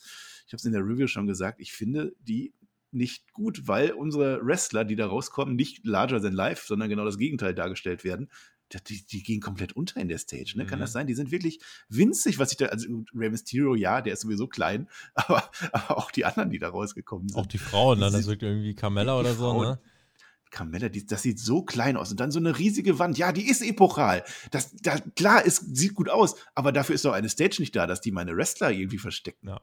[0.45, 2.53] ich habe es in der Review schon gesagt, ich finde die
[2.91, 7.17] nicht gut, weil unsere Wrestler, die da rauskommen, nicht larger than life, sondern genau das
[7.17, 8.29] Gegenteil dargestellt werden
[8.79, 10.53] die, die gehen komplett unter in der Stage.
[10.55, 10.65] Ne?
[10.65, 10.83] Kann mhm.
[10.83, 11.07] das sein?
[11.07, 11.59] Die sind wirklich
[11.89, 16.11] winzig, was ich da, also Rey Mysterio, ja, der ist sowieso klein, aber, aber auch
[16.11, 17.37] die anderen, die da rausgekommen sind.
[17.37, 19.79] Auch die Frauen, dann, das wirkt irgendwie Carmella oder so, Frauen, ne?
[20.51, 22.11] Carmella, die, das sieht so klein aus.
[22.11, 23.17] Und dann so eine riesige Wand.
[23.17, 24.23] Ja, die ist epochal.
[24.51, 27.87] Das, da, klar, es sieht gut aus, aber dafür ist doch eine Stage nicht da,
[27.87, 29.47] dass die meine Wrestler irgendwie verstecken.
[29.47, 29.61] Ja.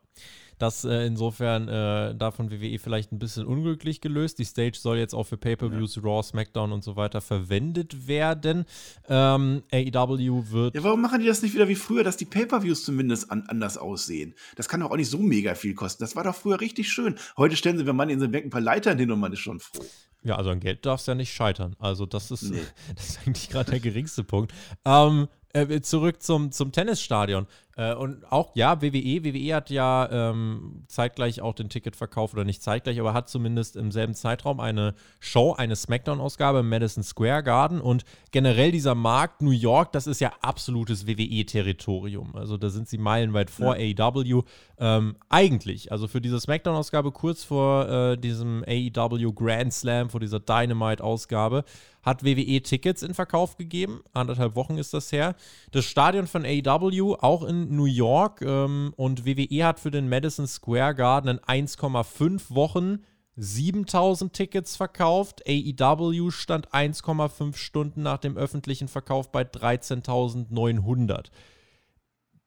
[0.59, 4.39] Das äh, insofern äh, davon WWE vielleicht ein bisschen unglücklich gelöst.
[4.39, 6.03] Die Stage soll jetzt auch für Pay-Per-Views, ja.
[6.03, 8.65] Raw, SmackDown und so weiter verwendet werden.
[9.09, 10.75] Ähm, AEW wird.
[10.75, 13.79] Ja, warum machen die das nicht wieder wie früher, dass die Pay-Per-Views zumindest an, anders
[13.79, 14.35] aussehen?
[14.57, 16.03] Das kann doch auch nicht so mega viel kosten.
[16.03, 17.17] Das war doch früher richtig schön.
[17.37, 19.41] Heute stellen sie, wenn man in den Weg ein paar Leitern hin und man ist
[19.41, 19.85] schon froh.
[20.25, 21.77] Ja, also an Geld darf es ja nicht scheitern.
[21.79, 22.61] Also das ist, nee.
[22.97, 24.53] das ist eigentlich gerade der geringste Punkt.
[24.85, 25.29] Ähm,
[25.63, 27.47] äh, zurück zum, zum Tennisstadion.
[27.79, 32.61] Äh, und auch, ja, WWE, WWE hat ja ähm, zeitgleich auch den Ticketverkauf, oder nicht
[32.61, 37.81] zeitgleich, aber hat zumindest im selben Zeitraum eine Show, eine Smackdown-Ausgabe im Madison Square Garden.
[37.81, 42.35] Und generell dieser Markt New York, das ist ja absolutes WWE-Territorium.
[42.35, 43.95] Also da sind sie meilenweit vor ja.
[43.97, 44.43] AEW.
[44.81, 50.41] Ähm, eigentlich, also für diese Smackdown-Ausgabe kurz vor äh, diesem AEW Grand Slam, vor dieser
[50.41, 51.65] Dynamite-Ausgabe,
[52.03, 54.03] hat WWE Tickets in Verkauf gegeben.
[54.13, 55.35] Anderthalb Wochen ist das her.
[55.73, 60.47] Das Stadion von AEW auch in New York ähm, und WWE hat für den Madison
[60.47, 63.05] Square Garden in 1,5 Wochen
[63.37, 65.43] 7000 Tickets verkauft.
[65.47, 71.27] AEW stand 1,5 Stunden nach dem öffentlichen Verkauf bei 13.900.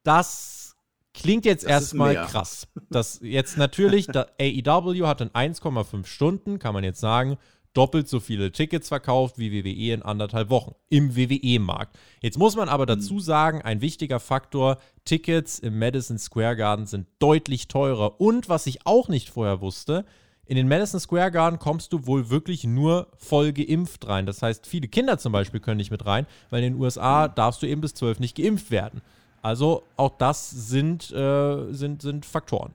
[0.04, 0.76] Das
[1.14, 2.68] klingt jetzt erstmal krass.
[2.90, 7.38] Das jetzt natürlich, AEW hat in 1,5 Stunden, kann man jetzt sagen,
[7.74, 11.98] doppelt so viele Tickets verkauft wie WWE in anderthalb Wochen im WWE-Markt.
[12.22, 13.20] Jetzt muss man aber dazu hm.
[13.20, 18.20] sagen, ein wichtiger Faktor, Tickets im Madison Square Garden sind deutlich teurer.
[18.20, 20.06] Und was ich auch nicht vorher wusste,
[20.46, 24.26] in den Madison Square Garden kommst du wohl wirklich nur voll geimpft rein.
[24.26, 27.36] Das heißt, viele Kinder zum Beispiel können nicht mit rein, weil in den USA hm.
[27.36, 29.02] darfst du eben bis 12 nicht geimpft werden.
[29.42, 32.74] Also auch das sind, äh, sind, sind Faktoren.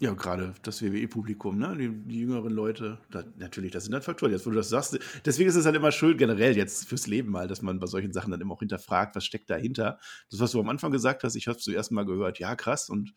[0.00, 1.76] Ja, gerade das WWE-Publikum, ne?
[1.76, 4.32] Die, die, jüngeren Leute, da, natürlich, das sind halt Faktoren.
[4.32, 7.30] Jetzt, wo du das sagst, deswegen ist es halt immer schön, generell jetzt fürs Leben
[7.30, 9.98] mal, dass man bei solchen Sachen dann immer auch hinterfragt, was steckt dahinter.
[10.30, 12.88] Das, was du am Anfang gesagt hast, ich habe es zuerst mal gehört, ja, krass.
[12.88, 13.12] Und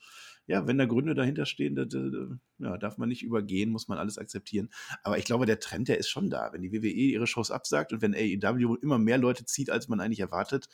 [0.45, 1.87] ja, wenn da Gründe dahinter stehen, das,
[2.57, 4.69] ja, darf man nicht übergehen, muss man alles akzeptieren.
[5.03, 6.51] Aber ich glaube, der Trend, der ist schon da.
[6.51, 10.01] Wenn die WWE ihre Shows absagt und wenn AEW immer mehr Leute zieht, als man
[10.01, 10.67] eigentlich erwartet,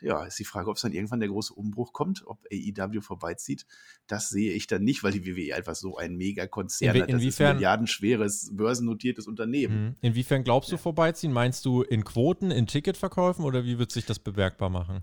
[0.00, 3.66] ja, ist die Frage, ob es dann irgendwann der große Umbruch kommt, ob AEW vorbeizieht.
[4.06, 7.10] Das sehe ich dann nicht, weil die WWE einfach so ein Megakonzern hat.
[7.10, 9.84] Das ist ein milliardenschweres, börsennotiertes Unternehmen.
[9.84, 9.96] Mhm.
[10.00, 10.82] Inwiefern glaubst du ja.
[10.82, 11.32] vorbeiziehen?
[11.32, 15.02] Meinst du in Quoten, in Ticketverkäufen oder wie wird sich das bemerkbar machen?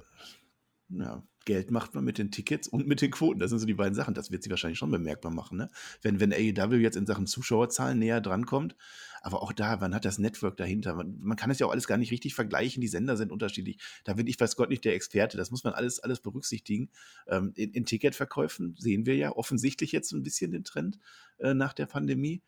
[0.99, 3.39] Ja, Geld macht man mit den Tickets und mit den Quoten.
[3.39, 4.13] Das sind so die beiden Sachen.
[4.13, 5.57] Das wird sie wahrscheinlich schon bemerkbar machen.
[5.57, 5.69] Ne?
[6.01, 8.75] Wenn, wenn AEW jetzt in Sachen Zuschauerzahlen näher drankommt,
[9.21, 10.95] aber auch da, man hat das Network dahinter.
[10.95, 12.81] Man, man kann es ja auch alles gar nicht richtig vergleichen.
[12.81, 13.77] Die Sender sind unterschiedlich.
[14.03, 15.37] Da bin ich, weiß Gott, nicht der Experte.
[15.37, 16.89] Das muss man alles, alles berücksichtigen.
[17.27, 20.99] Ähm, in, in, Ticketverkäufen sehen wir ja offensichtlich jetzt ein bisschen den Trend
[21.39, 22.41] äh, nach der Pandemie.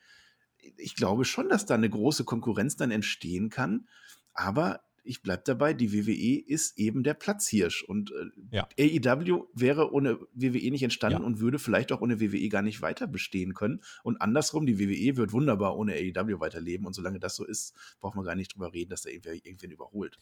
[0.77, 3.87] Ich glaube schon, dass da eine große Konkurrenz dann entstehen kann.
[4.33, 7.83] Aber ich bleibe dabei, die WWE ist eben der Platzhirsch.
[7.83, 8.67] Und äh, ja.
[8.79, 11.25] AEW wäre ohne WWE nicht entstanden ja.
[11.25, 13.81] und würde vielleicht auch ohne WWE gar nicht weiter bestehen können.
[14.03, 16.85] Und andersrum, die WWE wird wunderbar ohne AEW weiterleben.
[16.85, 19.71] Und solange das so ist, braucht man gar nicht drüber reden, dass da irgendwer irgendwen
[19.71, 20.19] überholt.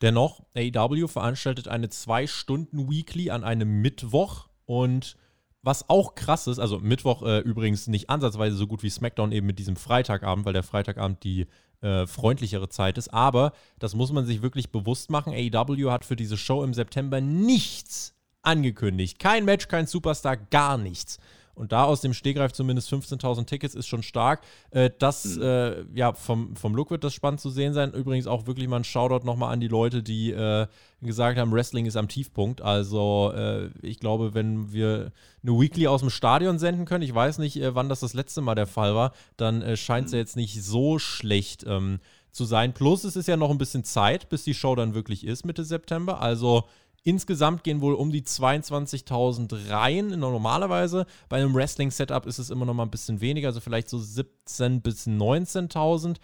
[0.00, 5.16] Dennoch, AEW veranstaltet eine Zwei-Stunden-Weekly an einem Mittwoch und
[5.62, 9.46] was auch krass ist, also Mittwoch äh, übrigens nicht ansatzweise so gut wie SmackDown eben
[9.46, 11.48] mit diesem Freitagabend, weil der Freitagabend die
[11.82, 13.12] äh, freundlichere Zeit ist.
[13.12, 15.32] Aber das muss man sich wirklich bewusst machen.
[15.32, 19.18] AEW hat für diese Show im September nichts angekündigt.
[19.18, 21.18] Kein Match, kein Superstar, gar nichts.
[21.60, 24.40] Und da aus dem Stegreif zumindest 15.000 Tickets ist schon stark.
[24.70, 25.42] Äh, das, mhm.
[25.42, 27.92] äh, ja, vom, vom Look wird das spannend zu sehen sein.
[27.92, 30.66] Übrigens auch wirklich mal ein Shoutout nochmal an die Leute, die äh,
[31.02, 32.62] gesagt haben, Wrestling ist am Tiefpunkt.
[32.62, 37.36] Also äh, ich glaube, wenn wir eine Weekly aus dem Stadion senden können, ich weiß
[37.36, 40.18] nicht, äh, wann das das letzte Mal der Fall war, dann äh, scheint es ja
[40.18, 42.00] jetzt nicht so schlecht ähm,
[42.32, 42.72] zu sein.
[42.72, 45.64] Plus es ist ja noch ein bisschen Zeit, bis die Show dann wirklich ist, Mitte
[45.64, 46.22] September.
[46.22, 46.64] Also
[47.02, 50.08] Insgesamt gehen wohl um die 22.000 rein.
[50.18, 53.96] Normalerweise bei einem Wrestling-Setup ist es immer noch mal ein bisschen weniger, also vielleicht so
[53.96, 56.16] 17.000 bis 19.000.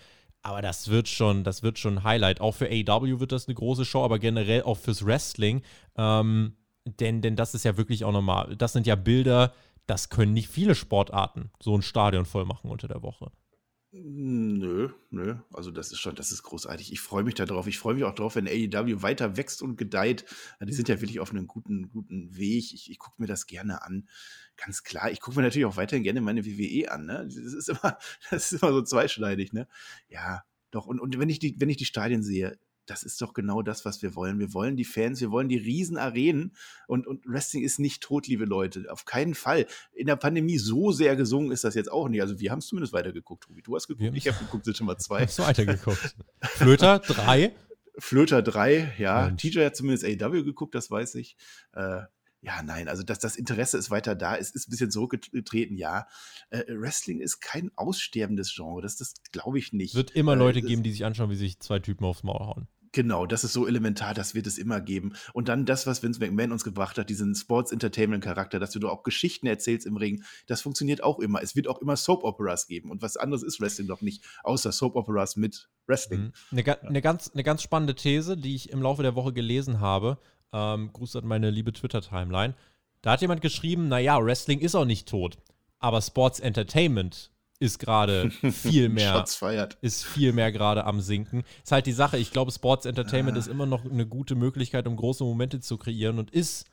[0.42, 2.40] Aber das wird schon, das wird schon ein Highlight.
[2.40, 5.62] Auch für AEW wird das eine große Show, aber generell auch fürs Wrestling.
[5.96, 8.54] Ähm, denn, denn das ist ja wirklich auch normal.
[8.56, 9.52] Das sind ja Bilder,
[9.86, 13.32] das können nicht viele Sportarten so ein Stadion voll machen unter der Woche.
[13.98, 15.36] Nö, nö.
[15.52, 16.92] Also das ist schon, das ist großartig.
[16.92, 17.66] Ich freue mich darauf.
[17.66, 20.26] Ich freue mich auch darauf, wenn AEW weiter wächst und gedeiht.
[20.60, 22.74] Die sind ja wirklich auf einem guten, guten Weg.
[22.74, 24.06] Ich, ich gucke mir das gerne an.
[24.56, 25.10] Ganz klar.
[25.10, 27.06] Ich gucke mir natürlich auch weiterhin gerne meine WWE an.
[27.06, 27.24] Ne?
[27.24, 27.98] Das ist immer,
[28.30, 29.54] das ist immer so zweischneidig.
[29.54, 29.66] Ne?
[30.08, 30.86] Ja, doch.
[30.86, 33.84] Und, und wenn ich die, wenn ich die Stadien sehe, das ist doch genau das,
[33.84, 34.38] was wir wollen.
[34.38, 36.52] Wir wollen die Fans, wir wollen die Riesenarenen
[36.86, 38.86] und, und Wrestling ist nicht tot, liebe Leute.
[38.90, 39.66] Auf keinen Fall.
[39.92, 42.22] In der Pandemie so sehr gesungen ist das jetzt auch nicht.
[42.22, 43.62] Also wir haben es zumindest weitergeguckt, Tobi.
[43.62, 45.22] Du hast geguckt, ich habe geguckt, sind schon mal zwei.
[45.22, 46.16] Hast du weitergeguckt.
[46.42, 47.52] Flöter, drei.
[47.98, 49.26] Flöter 3, ja.
[49.26, 49.42] Mensch.
[49.42, 51.36] TJ hat zumindest AW geguckt, das weiß ich.
[51.72, 52.02] Äh,
[52.42, 54.36] ja, nein, also das, das Interesse ist weiter da.
[54.36, 56.06] Es ist ein bisschen zurückgetreten, ja.
[56.50, 59.90] Äh, Wrestling ist kein aussterbendes Genre, das, das glaube ich nicht.
[59.90, 62.46] Es wird immer äh, Leute geben, die sich anschauen, wie sich zwei Typen aufs Maul
[62.46, 62.68] hauen.
[62.96, 65.12] Genau, das ist so elementar, das wird es immer geben.
[65.34, 69.46] Und dann das, was Vince McMahon uns gebracht hat, diesen Sports-Entertainment-Charakter, dass du auch Geschichten
[69.46, 71.42] erzählst im Ring, das funktioniert auch immer.
[71.42, 72.90] Es wird auch immer Soap-Operas geben.
[72.90, 76.20] Und was anderes ist Wrestling doch nicht, außer Soap-Operas mit Wrestling.
[76.20, 76.32] Mhm.
[76.52, 76.78] Eine, ja.
[76.80, 80.16] eine, ganz, eine ganz spannende These, die ich im Laufe der Woche gelesen habe.
[80.54, 82.54] Ähm, Gruß an meine liebe Twitter-Timeline.
[83.02, 85.36] Da hat jemand geschrieben, naja, Wrestling ist auch nicht tot,
[85.80, 89.24] aber Sports Entertainment ist gerade viel mehr
[89.80, 91.44] ist viel mehr gerade am sinken.
[91.62, 93.40] Ist halt die Sache, ich glaube Sports Entertainment ah.
[93.40, 96.66] ist immer noch eine gute Möglichkeit, um große Momente zu kreieren und ist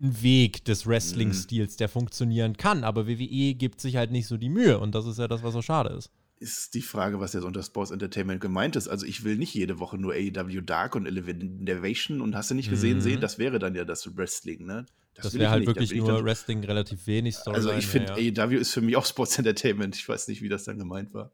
[0.00, 4.48] ein Weg des Wrestling-Stils, der funktionieren kann, aber WWE gibt sich halt nicht so die
[4.48, 6.10] Mühe und das ist ja das, was so schade ist
[6.42, 8.88] ist die Frage, was jetzt unter Sports Entertainment gemeint ist.
[8.88, 12.68] Also ich will nicht jede Woche nur AEW Dark und Elevation und hast du nicht
[12.68, 13.02] gesehen mhm.
[13.02, 14.84] sehen, das wäre dann ja das Wrestling, ne?
[15.14, 17.68] Das, das wäre halt wirklich nur dann, Wrestling relativ wenig Storyline.
[17.68, 18.46] Also ich finde, ja.
[18.46, 19.94] AEW ist für mich auch Sports Entertainment.
[19.96, 21.32] Ich weiß nicht, wie das dann gemeint war.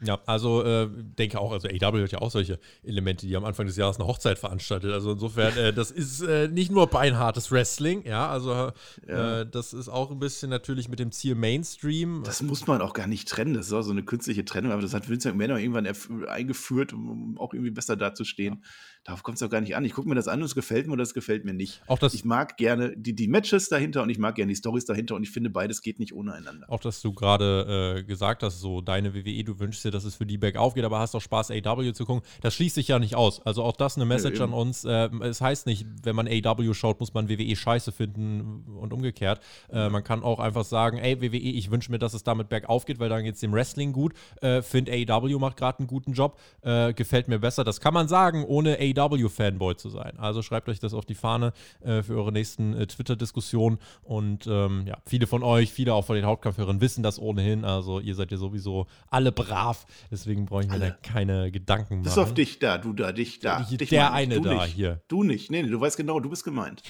[0.00, 3.66] Ja, also äh, denke auch, also AW hat ja auch solche Elemente, die am Anfang
[3.66, 4.92] des Jahres eine Hochzeit veranstaltet.
[4.92, 8.70] Also insofern, äh, das ist äh, nicht nur beinhartes Wrestling, ja, also
[9.08, 9.40] ja.
[9.40, 12.22] Äh, das ist auch ein bisschen natürlich mit dem Ziel Mainstream.
[12.24, 14.82] Das muss man auch gar nicht trennen, das ist auch so eine künstliche Trennung, aber
[14.82, 18.62] das hat Vince McMahon irgendwann eingeführt, um auch irgendwie besser dazustehen.
[18.62, 18.70] Ja.
[19.08, 19.86] Darauf kommt es auch gar nicht an.
[19.86, 21.80] Ich gucke mir das an und es gefällt mir oder es gefällt mir nicht.
[21.86, 24.84] Auch das ich mag gerne die, die Matches dahinter und ich mag gerne die Stories
[24.84, 26.70] dahinter und ich finde, beides geht nicht ohne einander.
[26.70, 30.14] Auch, dass du gerade äh, gesagt hast, so deine WWE, du wünschst dir, dass es
[30.14, 32.22] für die bergauf geht, aber hast auch Spaß, AW zu gucken.
[32.40, 33.44] Das schließt sich ja nicht aus.
[33.44, 34.84] Also auch das eine Message ja, an uns.
[34.84, 39.40] Äh, es heißt nicht, wenn man AW schaut, muss man WWE scheiße finden und umgekehrt.
[39.70, 42.84] Äh, man kann auch einfach sagen, ey, WWE, ich wünsche mir, dass es damit bergauf
[42.84, 44.12] geht, weil dann geht es dem Wrestling gut.
[44.40, 46.38] Äh, Finde AW macht gerade einen guten Job.
[46.62, 47.64] Äh, gefällt mir besser.
[47.64, 50.18] Das kann man sagen, ohne AW-Fanboy zu sein.
[50.18, 53.78] Also schreibt euch das auf die Fahne äh, für eure nächsten äh, Twitter-Diskussionen.
[54.02, 57.64] Und ähm, ja, viele von euch, viele auch von den Hauptkampfhörern wissen das ohnehin.
[57.64, 59.77] Also ihr seid ja sowieso alle brav.
[60.10, 62.08] Deswegen brauche ich mir da keine Gedanken machen.
[62.08, 63.66] Ist auf dich da, du da, dich da.
[63.70, 64.74] Ich, dich der eine du da nicht.
[64.74, 65.02] hier.
[65.08, 65.50] Du nicht.
[65.50, 66.82] Nee, nee, du weißt genau, du bist gemeint.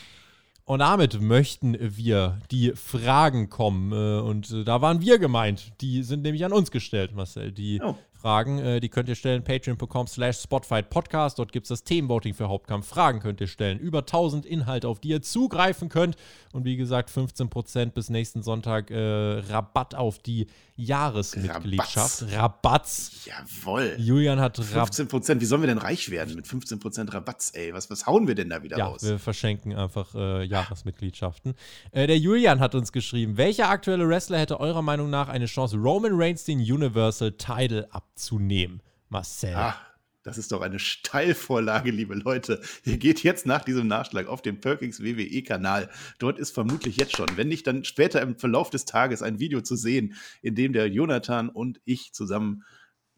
[0.68, 3.90] Und damit möchten wir die Fragen kommen.
[3.92, 5.72] Äh, und äh, da waren wir gemeint.
[5.80, 7.52] Die sind nämlich an uns gestellt, Marcel.
[7.52, 7.94] Die oh.
[8.12, 11.38] Fragen, äh, die könnt ihr stellen, patreon.com slash Podcast.
[11.38, 12.86] Dort gibt es das Themenvoting für Hauptkampf.
[12.86, 13.78] Fragen könnt ihr stellen.
[13.78, 16.16] Über 1000 Inhalte, auf die ihr zugreifen könnt.
[16.52, 20.48] Und wie gesagt, 15% bis nächsten Sonntag äh, Rabatt auf die
[20.78, 22.32] Jahresmitgliedschaft.
[22.32, 23.24] Rabatz.
[23.24, 23.96] Jawoll.
[23.98, 24.94] Julian hat Rabatt.
[24.94, 25.40] 15%.
[25.40, 27.74] Wie sollen wir denn reich werden mit 15% Rabatz, ey?
[27.74, 29.02] Was, was hauen wir denn da wieder ja, raus?
[29.02, 31.54] Wir verschenken einfach äh, Jahresmitgliedschaften.
[31.90, 35.76] Äh, der Julian hat uns geschrieben: Welcher aktuelle Wrestler hätte eurer Meinung nach eine Chance,
[35.76, 38.80] Roman Reigns den Universal Title abzunehmen?
[39.08, 39.54] Marcel.
[39.56, 39.80] Ach.
[40.22, 42.60] Das ist doch eine Steilvorlage, liebe Leute.
[42.84, 45.88] Ihr geht jetzt nach diesem Nachschlag auf den Perkins WWE-Kanal.
[46.18, 49.60] Dort ist vermutlich jetzt schon, wenn nicht dann später im Verlauf des Tages ein Video
[49.60, 52.64] zu sehen, in dem der Jonathan und ich zusammen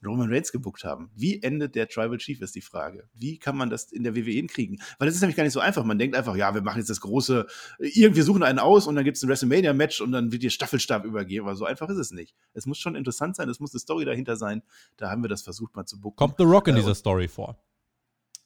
[0.04, 1.10] Roman Reigns gebuckt haben.
[1.14, 3.08] Wie endet der Tribal Chief, ist die Frage.
[3.14, 4.80] Wie kann man das in der WWE hinkriegen?
[4.98, 5.84] Weil das ist nämlich gar nicht so einfach.
[5.84, 7.46] Man denkt einfach, ja, wir machen jetzt das große,
[7.78, 11.04] irgendwie suchen einen aus und dann gibt es ein WrestleMania-Match und dann wird ihr Staffelstab
[11.04, 11.46] übergeben.
[11.46, 12.34] Aber so einfach ist es nicht.
[12.54, 14.62] Es muss schon interessant sein, es muss eine Story dahinter sein.
[14.96, 16.16] Da haben wir das versucht mal zu bucken.
[16.16, 17.58] Kommt The Rock in äh, dieser Story vor?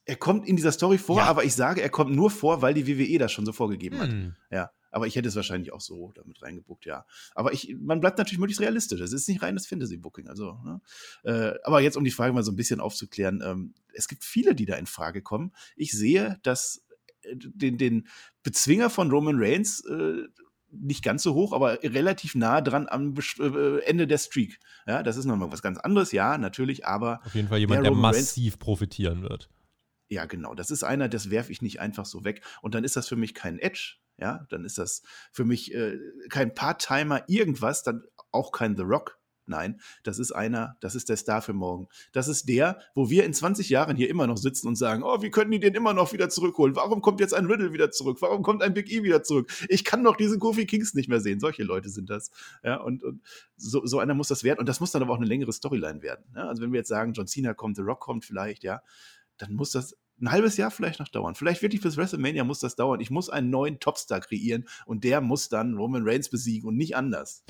[0.07, 1.25] Er kommt in dieser Story vor, ja.
[1.25, 4.03] aber ich sage, er kommt nur vor, weil die WWE das schon so vorgegeben hm.
[4.03, 4.35] hat.
[4.51, 4.71] Ja.
[4.95, 7.05] Aber ich hätte es wahrscheinlich auch so damit reingebuckt, ja.
[7.35, 9.01] Aber ich, man bleibt natürlich möglichst realistisch.
[9.01, 10.29] Es ist nicht reines Fantasy-Booking.
[10.29, 10.81] Also, ne?
[11.25, 14.55] äh, aber jetzt, um die Frage mal so ein bisschen aufzuklären, ähm, es gibt viele,
[14.55, 15.53] die da in Frage kommen.
[15.75, 16.85] Ich sehe, dass
[17.23, 18.07] äh, den, den
[18.45, 20.29] Bezwinger von Roman Reigns äh,
[20.71, 24.61] nicht ganz so hoch, aber relativ nah dran am äh, Ende der Streak.
[24.87, 27.21] Ja, das ist nochmal was ganz anderes, ja, natürlich, aber.
[27.25, 29.51] Auf jeden Fall jemand, der, der massiv Reigns, profitieren wird.
[30.09, 30.55] Ja, genau.
[30.55, 32.43] Das ist einer, das werfe ich nicht einfach so weg.
[32.63, 35.03] Und dann ist das für mich kein Edge, ja, dann ist das
[35.33, 35.99] für mich äh,
[36.29, 39.19] kein Part-Timer irgendwas, dann auch kein The Rock.
[39.47, 41.89] Nein, das ist einer, das ist der Star für morgen.
[42.13, 45.21] Das ist der, wo wir in 20 Jahren hier immer noch sitzen und sagen, oh,
[45.21, 46.77] wie können die den immer noch wieder zurückholen?
[46.77, 48.23] Warum kommt jetzt ein Riddle wieder zurück?
[48.23, 49.53] Warum kommt ein Big E wieder zurück?
[49.69, 51.41] Ich kann doch diesen Kofi Kings nicht mehr sehen.
[51.41, 52.31] Solche Leute sind das.
[52.63, 53.21] Ja, und, und
[53.57, 54.61] so, so einer muss das werden.
[54.61, 56.25] Und das muss dann aber auch eine längere Storyline werden.
[56.35, 58.81] Ja, also wenn wir jetzt sagen, John Cena kommt, The Rock kommt vielleicht, ja,
[59.37, 61.35] dann muss das ein halbes Jahr vielleicht noch dauern.
[61.35, 63.01] Vielleicht wirklich fürs WrestleMania muss das dauern.
[63.01, 66.97] Ich muss einen neuen Topstar kreieren und der muss dann Roman Reigns besiegen und nicht
[66.97, 67.45] anders.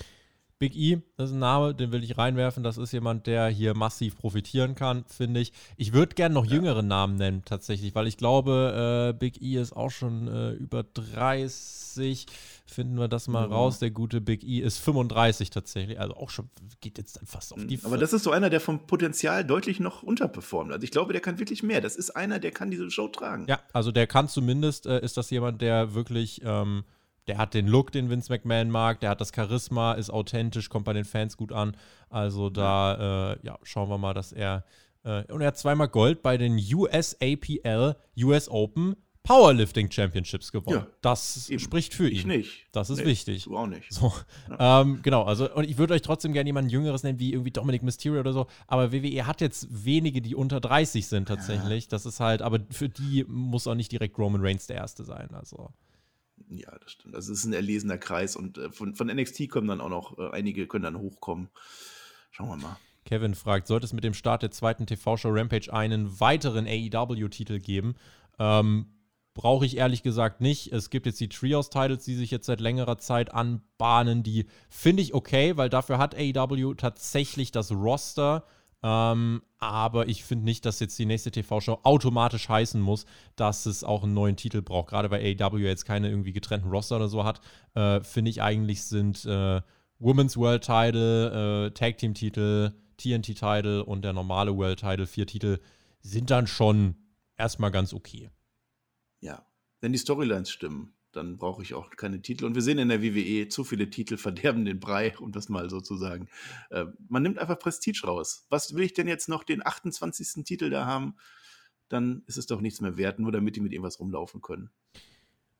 [0.59, 2.63] Big E das ist ein Name, den will ich reinwerfen.
[2.63, 5.53] Das ist jemand, der hier massiv profitieren kann, finde ich.
[5.77, 6.53] Ich würde gerne noch ja.
[6.53, 10.83] jüngere Namen nennen, tatsächlich, weil ich glaube, äh, Big E ist auch schon äh, über
[10.83, 12.27] 30.
[12.67, 13.55] Finden wir das mal ja.
[13.55, 13.79] raus.
[13.79, 16.01] Der gute Big E ist 35 tatsächlich.
[16.01, 16.49] Also auch schon,
[16.81, 17.79] geht jetzt dann fast auf die.
[17.85, 20.73] Aber das ist so einer, der vom Potenzial deutlich noch unterperformt.
[20.73, 21.83] Also ich glaube, der kann wirklich mehr.
[21.83, 23.45] Das ist einer, der kann diese Show tragen.
[23.49, 26.41] Ja, also der kann zumindest, äh, ist das jemand, der wirklich.
[26.45, 26.85] Ähm,
[27.27, 30.85] der hat den Look, den Vince McMahon mag, der hat das Charisma, ist authentisch, kommt
[30.85, 31.75] bei den Fans gut an.
[32.11, 34.65] Also da, äh, ja, schauen wir mal, dass er.
[35.05, 40.81] Äh, und er hat zweimal Gold bei den USAPL US Open Powerlifting Championships gewonnen.
[40.81, 41.59] Ja, das eben.
[41.59, 42.17] spricht für ihn.
[42.17, 42.67] Ich nicht.
[42.73, 43.45] Das ist nee, wichtig.
[43.45, 43.91] Du auch nicht.
[43.91, 44.13] So.
[44.51, 44.83] Ja.
[44.83, 47.83] Ähm, genau, also und ich würde euch trotzdem gerne jemanden Jüngeres nennen, wie irgendwie Dominic
[47.83, 48.47] Mysterio oder so.
[48.67, 51.85] Aber WWE hat jetzt wenige, die unter 30 sind tatsächlich.
[51.85, 51.89] Ja.
[51.91, 55.31] Das ist halt, aber für die muss auch nicht direkt Roman Reigns der Erste sein.
[55.33, 55.71] Also.
[56.51, 57.15] Ja, das stimmt.
[57.15, 60.19] Also es ist ein erlesener Kreis und äh, von, von NXT kommen dann auch noch,
[60.19, 61.49] äh, einige können dann hochkommen.
[62.31, 62.77] Schauen wir mal.
[63.07, 67.95] Kevin fragt, sollte es mit dem Start der zweiten TV-Show Rampage einen weiteren AEW-Titel geben?
[68.39, 68.87] Ähm,
[69.35, 70.73] Brauche ich ehrlich gesagt nicht.
[70.73, 74.23] Es gibt jetzt die Trios-Titles, die sich jetzt seit längerer Zeit anbahnen.
[74.23, 78.45] Die finde ich okay, weil dafür hat AEW tatsächlich das Roster
[78.85, 83.83] ähm, aber ich finde nicht, dass jetzt die nächste TV-Show automatisch heißen muss, dass es
[83.83, 84.91] auch einen neuen Titel braucht.
[84.91, 87.41] Gerade weil AEW jetzt keine irgendwie getrennten Roster oder so hat,
[87.73, 89.63] äh, finde ich eigentlich sind äh,
[89.99, 95.27] Women's World Title, äh, Tag Team Titel, TNT Title und der normale World Title, vier
[95.27, 95.61] Titel,
[96.03, 96.95] sind dann schon
[97.39, 98.29] erstmal ganz okay.
[99.25, 99.47] Ja,
[99.81, 102.45] wenn die Storylines stimmen dann brauche ich auch keine Titel.
[102.45, 105.71] Und wir sehen in der WWE, zu viele Titel verderben den Brei, um das mal
[105.71, 106.29] so zu sagen.
[106.71, 108.47] Äh, man nimmt einfach Prestige raus.
[108.51, 110.45] Was will ich denn jetzt noch den 28.
[110.45, 111.17] Titel da haben?
[111.89, 114.71] Dann ist es doch nichts mehr wert, nur damit die mit irgendwas rumlaufen können.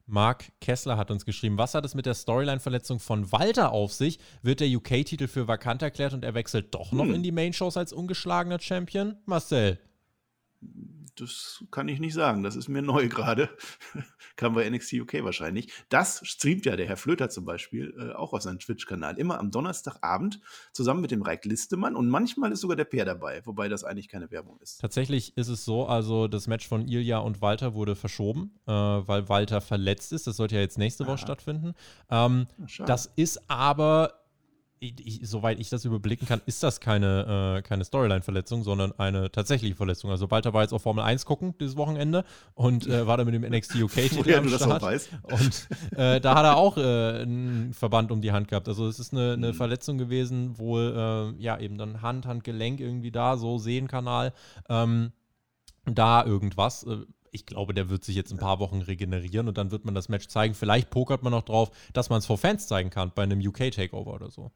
[0.07, 4.19] Mark Kessler hat uns geschrieben, was hat es mit der Storyline-Verletzung von Walter auf sich?
[4.43, 7.15] Wird der UK-Titel für vakant erklärt und er wechselt doch noch hm.
[7.15, 9.17] in die Main-Shows als ungeschlagener Champion?
[9.25, 9.79] Marcel,
[11.15, 12.43] das kann ich nicht sagen.
[12.43, 13.49] Das ist mir neu gerade.
[14.35, 15.71] Kam bei NXT UK wahrscheinlich.
[15.89, 19.17] Das streamt ja der Herr Flöter zum Beispiel äh, auch auf seinem Twitch-Kanal.
[19.17, 20.41] Immer am Donnerstagabend
[20.73, 24.09] zusammen mit dem Reik Listemann und manchmal ist sogar der Peer dabei, wobei das eigentlich
[24.09, 24.81] keine Werbung ist.
[24.81, 29.29] Tatsächlich ist es so, also das Match von Ilja und Walter wurde verschoben, äh, weil
[29.29, 30.27] Walter verletzt ist.
[30.27, 31.17] Das sollte ja jetzt nächste Woche Aha.
[31.17, 31.73] stattfinden.
[32.09, 32.47] Ähm,
[32.85, 34.24] das ist aber
[35.03, 39.75] ich, soweit ich das überblicken kann, ist das keine, äh, keine Storyline-Verletzung, sondern eine tatsächliche
[39.75, 40.11] Verletzung.
[40.11, 43.33] Also Walter war jetzt auf Formel 1 gucken dieses Wochenende und äh, war da mit
[43.33, 45.09] dem NXT UK-Titel am Start.
[45.23, 45.67] Und
[45.97, 46.81] äh, da hat er auch äh,
[47.21, 48.67] einen Verband um die Hand gehabt.
[48.67, 49.53] Also es ist eine, eine mhm.
[49.53, 50.93] Verletzung gewesen, wohl
[51.37, 54.33] äh, ja eben dann Hand, Handgelenk irgendwie da, so Sehenkanal.
[54.69, 55.11] Ähm,
[55.85, 57.05] da irgendwas äh,
[57.35, 60.09] ich glaube, der wird sich jetzt ein paar Wochen regenerieren und dann wird man das
[60.09, 60.55] Match zeigen.
[60.55, 64.13] Vielleicht pokert man noch drauf, dass man es vor Fans zeigen kann bei einem UK-Takeover
[64.13, 64.51] oder so.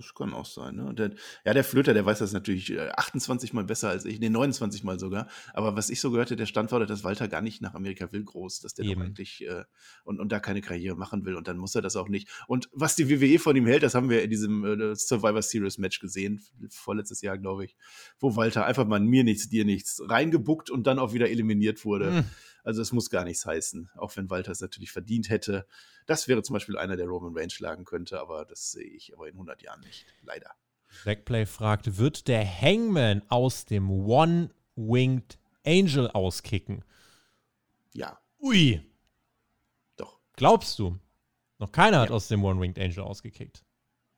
[0.00, 0.76] Das kann auch sein.
[0.76, 0.94] Ne?
[0.94, 1.10] Der,
[1.44, 4.82] ja, der Flöter, der weiß das natürlich 28 äh, Mal besser als ich, nee, 29
[4.82, 5.28] Mal sogar.
[5.52, 8.10] Aber was ich so gehört hätte, der Stand war, dass Walter gar nicht nach Amerika
[8.12, 8.94] will, groß, dass der Eben.
[8.94, 9.64] doch eigentlich äh,
[10.04, 12.28] und, und da keine Karriere machen will und dann muss er das auch nicht.
[12.46, 15.78] Und was die WWE von ihm hält, das haben wir in diesem äh, Survivor Series
[15.78, 16.40] Match gesehen,
[16.70, 17.76] vorletztes Jahr, glaube ich,
[18.18, 22.10] wo Walter einfach mal mir nichts, dir nichts reingebuckt und dann auch wieder eliminiert wurde.
[22.10, 22.24] Mhm.
[22.62, 25.66] Also es muss gar nichts heißen, auch wenn Walter es natürlich verdient hätte.
[26.10, 29.28] Das wäre zum Beispiel einer, der Roman Reigns schlagen könnte, aber das sehe ich aber
[29.28, 30.50] in 100 Jahren nicht, leider.
[31.04, 36.84] Backplay fragt, wird der Hangman aus dem One-Winged Angel auskicken?
[37.94, 38.18] Ja.
[38.40, 38.82] Ui.
[39.94, 40.18] Doch.
[40.32, 40.98] Glaubst du?
[41.58, 42.02] Noch keiner ja.
[42.02, 43.64] hat aus dem One-Winged Angel ausgekickt.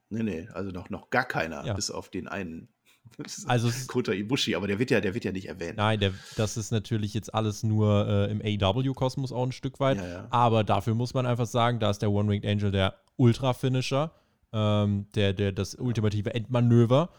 [0.08, 1.74] Nee, nee, also noch, noch gar keiner, ja.
[1.74, 2.72] bis auf den einen
[3.46, 5.76] also Kota Ibushi, aber der wird ja, der wird ja nicht erwähnt.
[5.76, 9.98] Nein, der, das ist natürlich jetzt alles nur äh, im AW-Kosmos auch ein Stück weit.
[9.98, 10.26] Ja, ja.
[10.30, 14.12] Aber dafür muss man einfach sagen, da ist der One-Winged Angel der Ultra-Finisher,
[14.52, 17.10] ähm, der, der, das ultimative Endmanöver.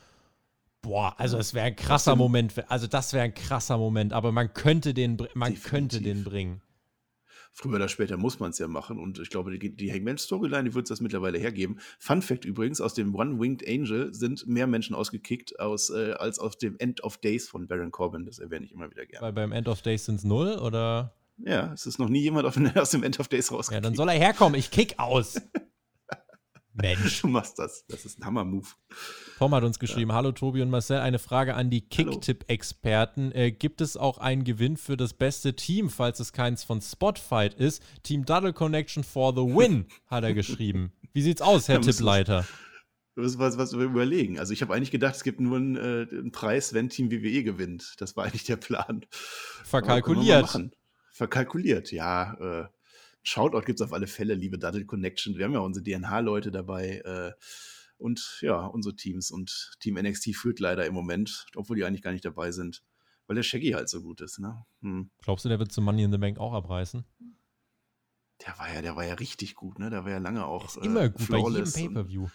[0.82, 2.54] Boah, also es wäre ein krasser Moment.
[2.70, 6.62] Also das wäre ein krasser Moment, aber man könnte den, man könnte den bringen
[7.54, 9.00] früher oder später muss man es ja machen.
[9.00, 11.80] Und ich glaube, die, die Hangman-Storyline, die wird es das mittlerweile hergeben.
[12.00, 16.58] Fun Fact übrigens, aus dem One-Winged Angel sind mehr Menschen ausgekickt aus, äh, als aus
[16.58, 18.26] dem End of Days von Baron Corbin.
[18.26, 19.26] Das erwähne ich immer wieder gerne.
[19.26, 21.16] Weil beim End of Days sind es null, oder?
[21.38, 22.46] Ja, es ist noch nie jemand
[22.78, 23.84] aus dem End of Days rausgekommen.
[23.84, 24.60] Ja, dann soll er herkommen.
[24.60, 25.40] Ich kick aus.
[26.74, 27.22] Mensch.
[27.22, 27.86] Du machst das.
[27.88, 28.68] Das ist ein Hammer-Move.
[29.38, 30.16] Tom hat uns geschrieben: ja.
[30.16, 33.32] Hallo Tobi und Marcel, eine Frage an die Kicktipp-Experten.
[33.32, 37.54] Äh, gibt es auch einen Gewinn für das beste Team, falls es keins von Spotfight
[37.56, 37.84] ist?
[38.04, 40.92] Team Duddle Connection for the win, hat er geschrieben.
[41.14, 42.46] Wie sieht's aus, Herr ja, Tippleiter?
[43.16, 44.40] Was, was, was wir überlegen.
[44.40, 47.44] Also ich habe eigentlich gedacht, es gibt nur einen, äh, einen, Preis, wenn Team WWE
[47.44, 47.94] gewinnt.
[48.00, 49.06] Das war eigentlich der Plan.
[49.64, 50.72] Verkalkuliert.
[51.12, 52.34] Verkalkuliert, ja.
[52.34, 52.68] Äh,
[53.22, 55.38] Shoutout gibt es auf alle Fälle, liebe Duddle Connection.
[55.38, 57.02] Wir haben ja unsere DNH-Leute dabei.
[57.06, 57.32] Äh,
[58.04, 59.32] und ja, unsere Teams.
[59.32, 62.84] Und Team NXT führt leider im Moment, obwohl die eigentlich gar nicht dabei sind,
[63.28, 64.40] weil der Shaggy halt so gut ist.
[64.40, 64.66] Ne?
[64.82, 65.10] Hm.
[65.22, 67.06] Glaubst du, der wird zum Money in the Bank auch abreißen?
[68.46, 69.90] Der war ja, der war ja richtig gut, ne?
[69.90, 70.66] Der war ja lange auch.
[70.66, 72.28] Ist immer äh, gut bei jedem Pay-Per-View.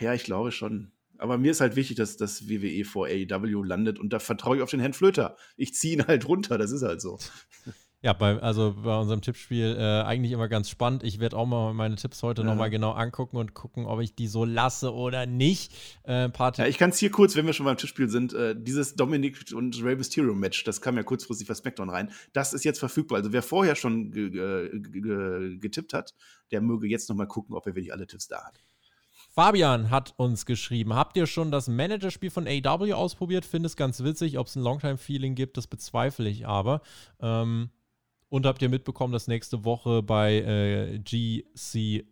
[0.00, 0.92] Ja, ich glaube schon.
[1.16, 4.62] Aber mir ist halt wichtig, dass das WWE vor AEW landet und da vertraue ich
[4.62, 5.36] auf den Herrn Flöter.
[5.56, 7.18] Ich ziehe ihn halt runter, das ist halt so.
[8.00, 11.02] Ja, bei, also bei unserem Tippspiel äh, eigentlich immer ganz spannend.
[11.02, 12.46] Ich werde auch mal meine Tipps heute ja.
[12.46, 15.72] nochmal genau angucken und gucken, ob ich die so lasse oder nicht.
[16.04, 18.94] Äh, ja, ich kann es hier kurz, wenn wir schon beim Tippspiel sind, äh, dieses
[18.94, 22.78] Dominic und Rey Mysterio Match, das kam ja kurzfristig bei SmackDown rein, das ist jetzt
[22.78, 23.18] verfügbar.
[23.18, 24.12] Also wer vorher schon
[25.60, 26.14] getippt hat,
[26.52, 28.62] der möge jetzt nochmal gucken, ob er wirklich alle Tipps da hat.
[29.30, 33.44] Fabian hat uns geschrieben, habt ihr schon das Managerspiel von AW ausprobiert?
[33.44, 36.80] Finde es ganz witzig, ob es ein Longtime-Feeling gibt, das bezweifle ich aber.
[37.20, 37.70] Ähm,
[38.28, 42.04] und habt ihr mitbekommen, dass nächste Woche bei äh, GCW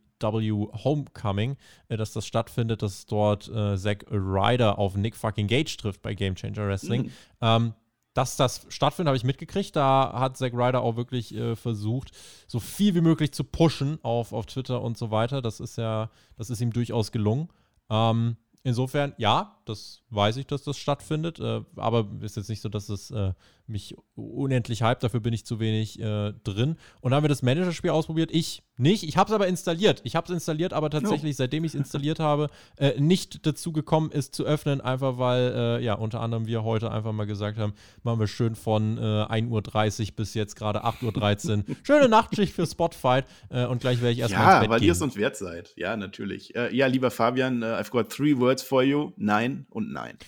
[0.85, 1.57] Homecoming,
[1.89, 6.15] äh, dass das stattfindet, dass dort äh, Zack Ryder auf Nick fucking Gage trifft bei
[6.15, 7.03] Game Changer Wrestling.
[7.05, 7.13] Mhm.
[7.41, 7.75] Ähm,
[8.17, 9.77] dass das stattfindet, habe ich mitgekriegt.
[9.77, 12.13] Da hat Zack Ryder auch wirklich äh, versucht,
[12.47, 15.43] so viel wie möglich zu pushen auf, auf Twitter und so weiter.
[15.43, 17.49] Das ist ja, das ist ihm durchaus gelungen.
[17.91, 21.41] Ähm, insofern, ja, das weiß ich, dass das stattfindet.
[21.41, 23.35] Äh, aber ist jetzt nicht so, dass es äh,
[23.69, 26.77] mich unendlich hype, dafür bin ich zu wenig äh, drin.
[27.01, 28.31] Und dann haben wir das Manager-Spiel ausprobiert.
[28.33, 29.05] Ich nicht.
[29.05, 30.01] Ich habe es aber installiert.
[30.05, 31.39] Ich habe es installiert, aber tatsächlich, no.
[31.39, 35.85] seitdem ich es installiert habe, äh, nicht dazu gekommen ist zu öffnen, einfach weil, äh,
[35.85, 40.11] ja, unter anderem wir heute einfach mal gesagt haben, machen wir schön von äh, 1.30
[40.11, 41.77] Uhr bis jetzt gerade 8.13 Uhr.
[41.85, 44.87] Schöne Nachtschicht für Spotfight äh, und gleich werde ich erstmal ja, ins Bett weil gehen.
[44.89, 45.73] ihr es uns wert seid.
[45.77, 46.55] Ja, natürlich.
[46.55, 49.13] Äh, ja, lieber Fabian, uh, I've got three words for you.
[49.17, 50.19] Nein und nein.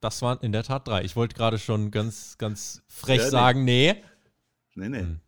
[0.00, 1.04] Das waren in der Tat drei.
[1.04, 3.96] Ich wollte gerade schon ganz, ganz frech ja, sagen, nee.
[4.74, 5.00] Nee, nee.
[5.00, 5.20] Hm.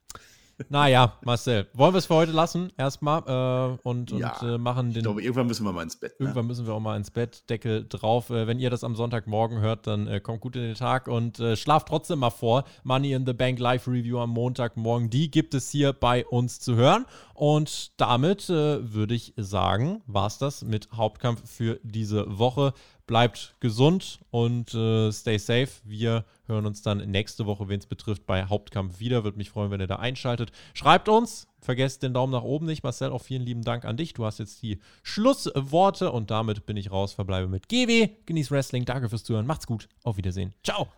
[0.68, 4.90] Naja, Marcel, wollen wir es für heute lassen, erstmal, äh, und, ja, und äh, machen
[4.90, 4.98] den.
[4.98, 6.18] Ich glaube, irgendwann müssen wir mal ins Bett.
[6.20, 6.26] Ne?
[6.26, 8.30] Irgendwann müssen wir auch mal ins Bett, Deckel drauf.
[8.30, 11.40] Äh, wenn ihr das am Sonntagmorgen hört, dann äh, kommt gut in den Tag und
[11.40, 12.64] äh, schlaft trotzdem mal vor.
[12.84, 16.76] Money in the Bank Live Review am Montagmorgen, die gibt es hier bei uns zu
[16.76, 17.06] hören.
[17.34, 22.72] Und damit äh, würde ich sagen, war es das mit Hauptkampf für diese Woche
[23.12, 25.68] bleibt gesund und äh, stay safe.
[25.84, 29.22] Wir hören uns dann nächste Woche, wen es betrifft, bei Hauptkampf wieder.
[29.22, 30.50] Würde mich freuen, wenn ihr da einschaltet.
[30.72, 32.82] Schreibt uns, vergesst den Daumen nach oben nicht.
[32.82, 34.14] Marcel, auch vielen lieben Dank an dich.
[34.14, 37.12] Du hast jetzt die Schlussworte und damit bin ich raus.
[37.12, 38.08] Verbleibe mit GW.
[38.24, 38.86] Genieß Wrestling.
[38.86, 39.46] Danke fürs Zuhören.
[39.46, 39.90] Macht's gut.
[40.04, 40.54] Auf Wiedersehen.
[40.64, 40.88] Ciao.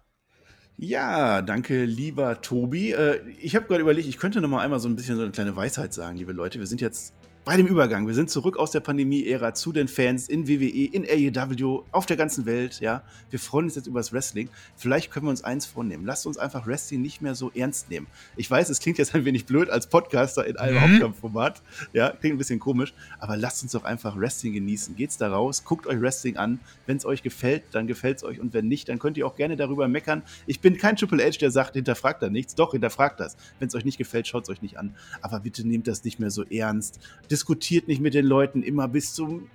[0.77, 2.93] Ja, danke, lieber Tobi.
[2.93, 5.33] Äh, ich habe gerade überlegt, ich könnte noch mal einmal so ein bisschen so eine
[5.33, 6.61] kleine Weisheit sagen, liebe Leute.
[6.61, 7.13] Wir sind jetzt
[7.45, 8.07] bei dem Übergang.
[8.07, 12.17] Wir sind zurück aus der Pandemie-Ära zu den Fans in WWE, in AEW, auf der
[12.17, 12.81] ganzen Welt.
[12.81, 14.49] Ja, wir freuen uns jetzt über das Wrestling.
[14.77, 16.07] Vielleicht können wir uns eins vornehmen.
[16.07, 18.07] Lasst uns einfach Wrestling nicht mehr so ernst nehmen.
[18.37, 20.81] Ich weiß, es klingt jetzt ein wenig blöd als Podcaster in einem mhm.
[20.81, 21.61] Hauptkampfformat.
[21.93, 24.97] Ja, klingt ein bisschen komisch, aber lasst uns doch einfach Wrestling genießen.
[24.97, 26.61] Geht's da raus, guckt euch Wrestling an.
[26.87, 29.37] Wenn es euch gefällt, dann gefällt es euch und wenn nicht, dann könnt ihr auch
[29.37, 30.23] gerne darüber meckern.
[30.47, 32.55] Ich bin kein Triple H, der sagt, hinterfragt da nichts.
[32.55, 33.37] Doch, hinterfragt das.
[33.59, 34.95] Wenn es euch nicht gefällt, schaut es euch nicht an.
[35.21, 37.01] Aber bitte nehmt das nicht mehr so ernst
[37.35, 39.51] diskutiert nicht mit den Leuten immer bis zum,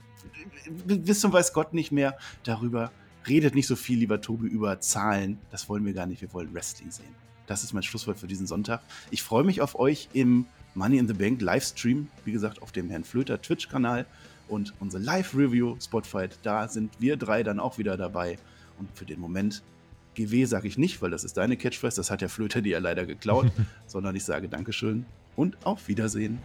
[0.85, 2.91] bis zum weiß Gott nicht mehr darüber.
[3.25, 5.39] Redet nicht so viel, lieber Tobi, über Zahlen.
[5.49, 6.21] Das wollen wir gar nicht.
[6.21, 7.15] Wir wollen Wrestling sehen.
[7.47, 8.81] Das ist mein Schlusswort für diesen Sonntag.
[9.11, 12.09] Ich freue mich auf euch im Money in the Bank Livestream.
[12.25, 14.05] Wie gesagt, auf dem Herrn Flöter Twitch-Kanal.
[14.49, 18.37] Und unsere Live-Review Spotfight, da sind wir drei dann auch wieder dabei.
[18.77, 19.63] Und für den Moment
[20.15, 21.95] GW sage ich nicht, weil das ist deine Catchphrase.
[21.95, 23.49] Das hat der Flöter dir ja leider geklaut.
[23.87, 25.05] sondern ich sage Dankeschön
[25.37, 26.39] und auf Wiedersehen.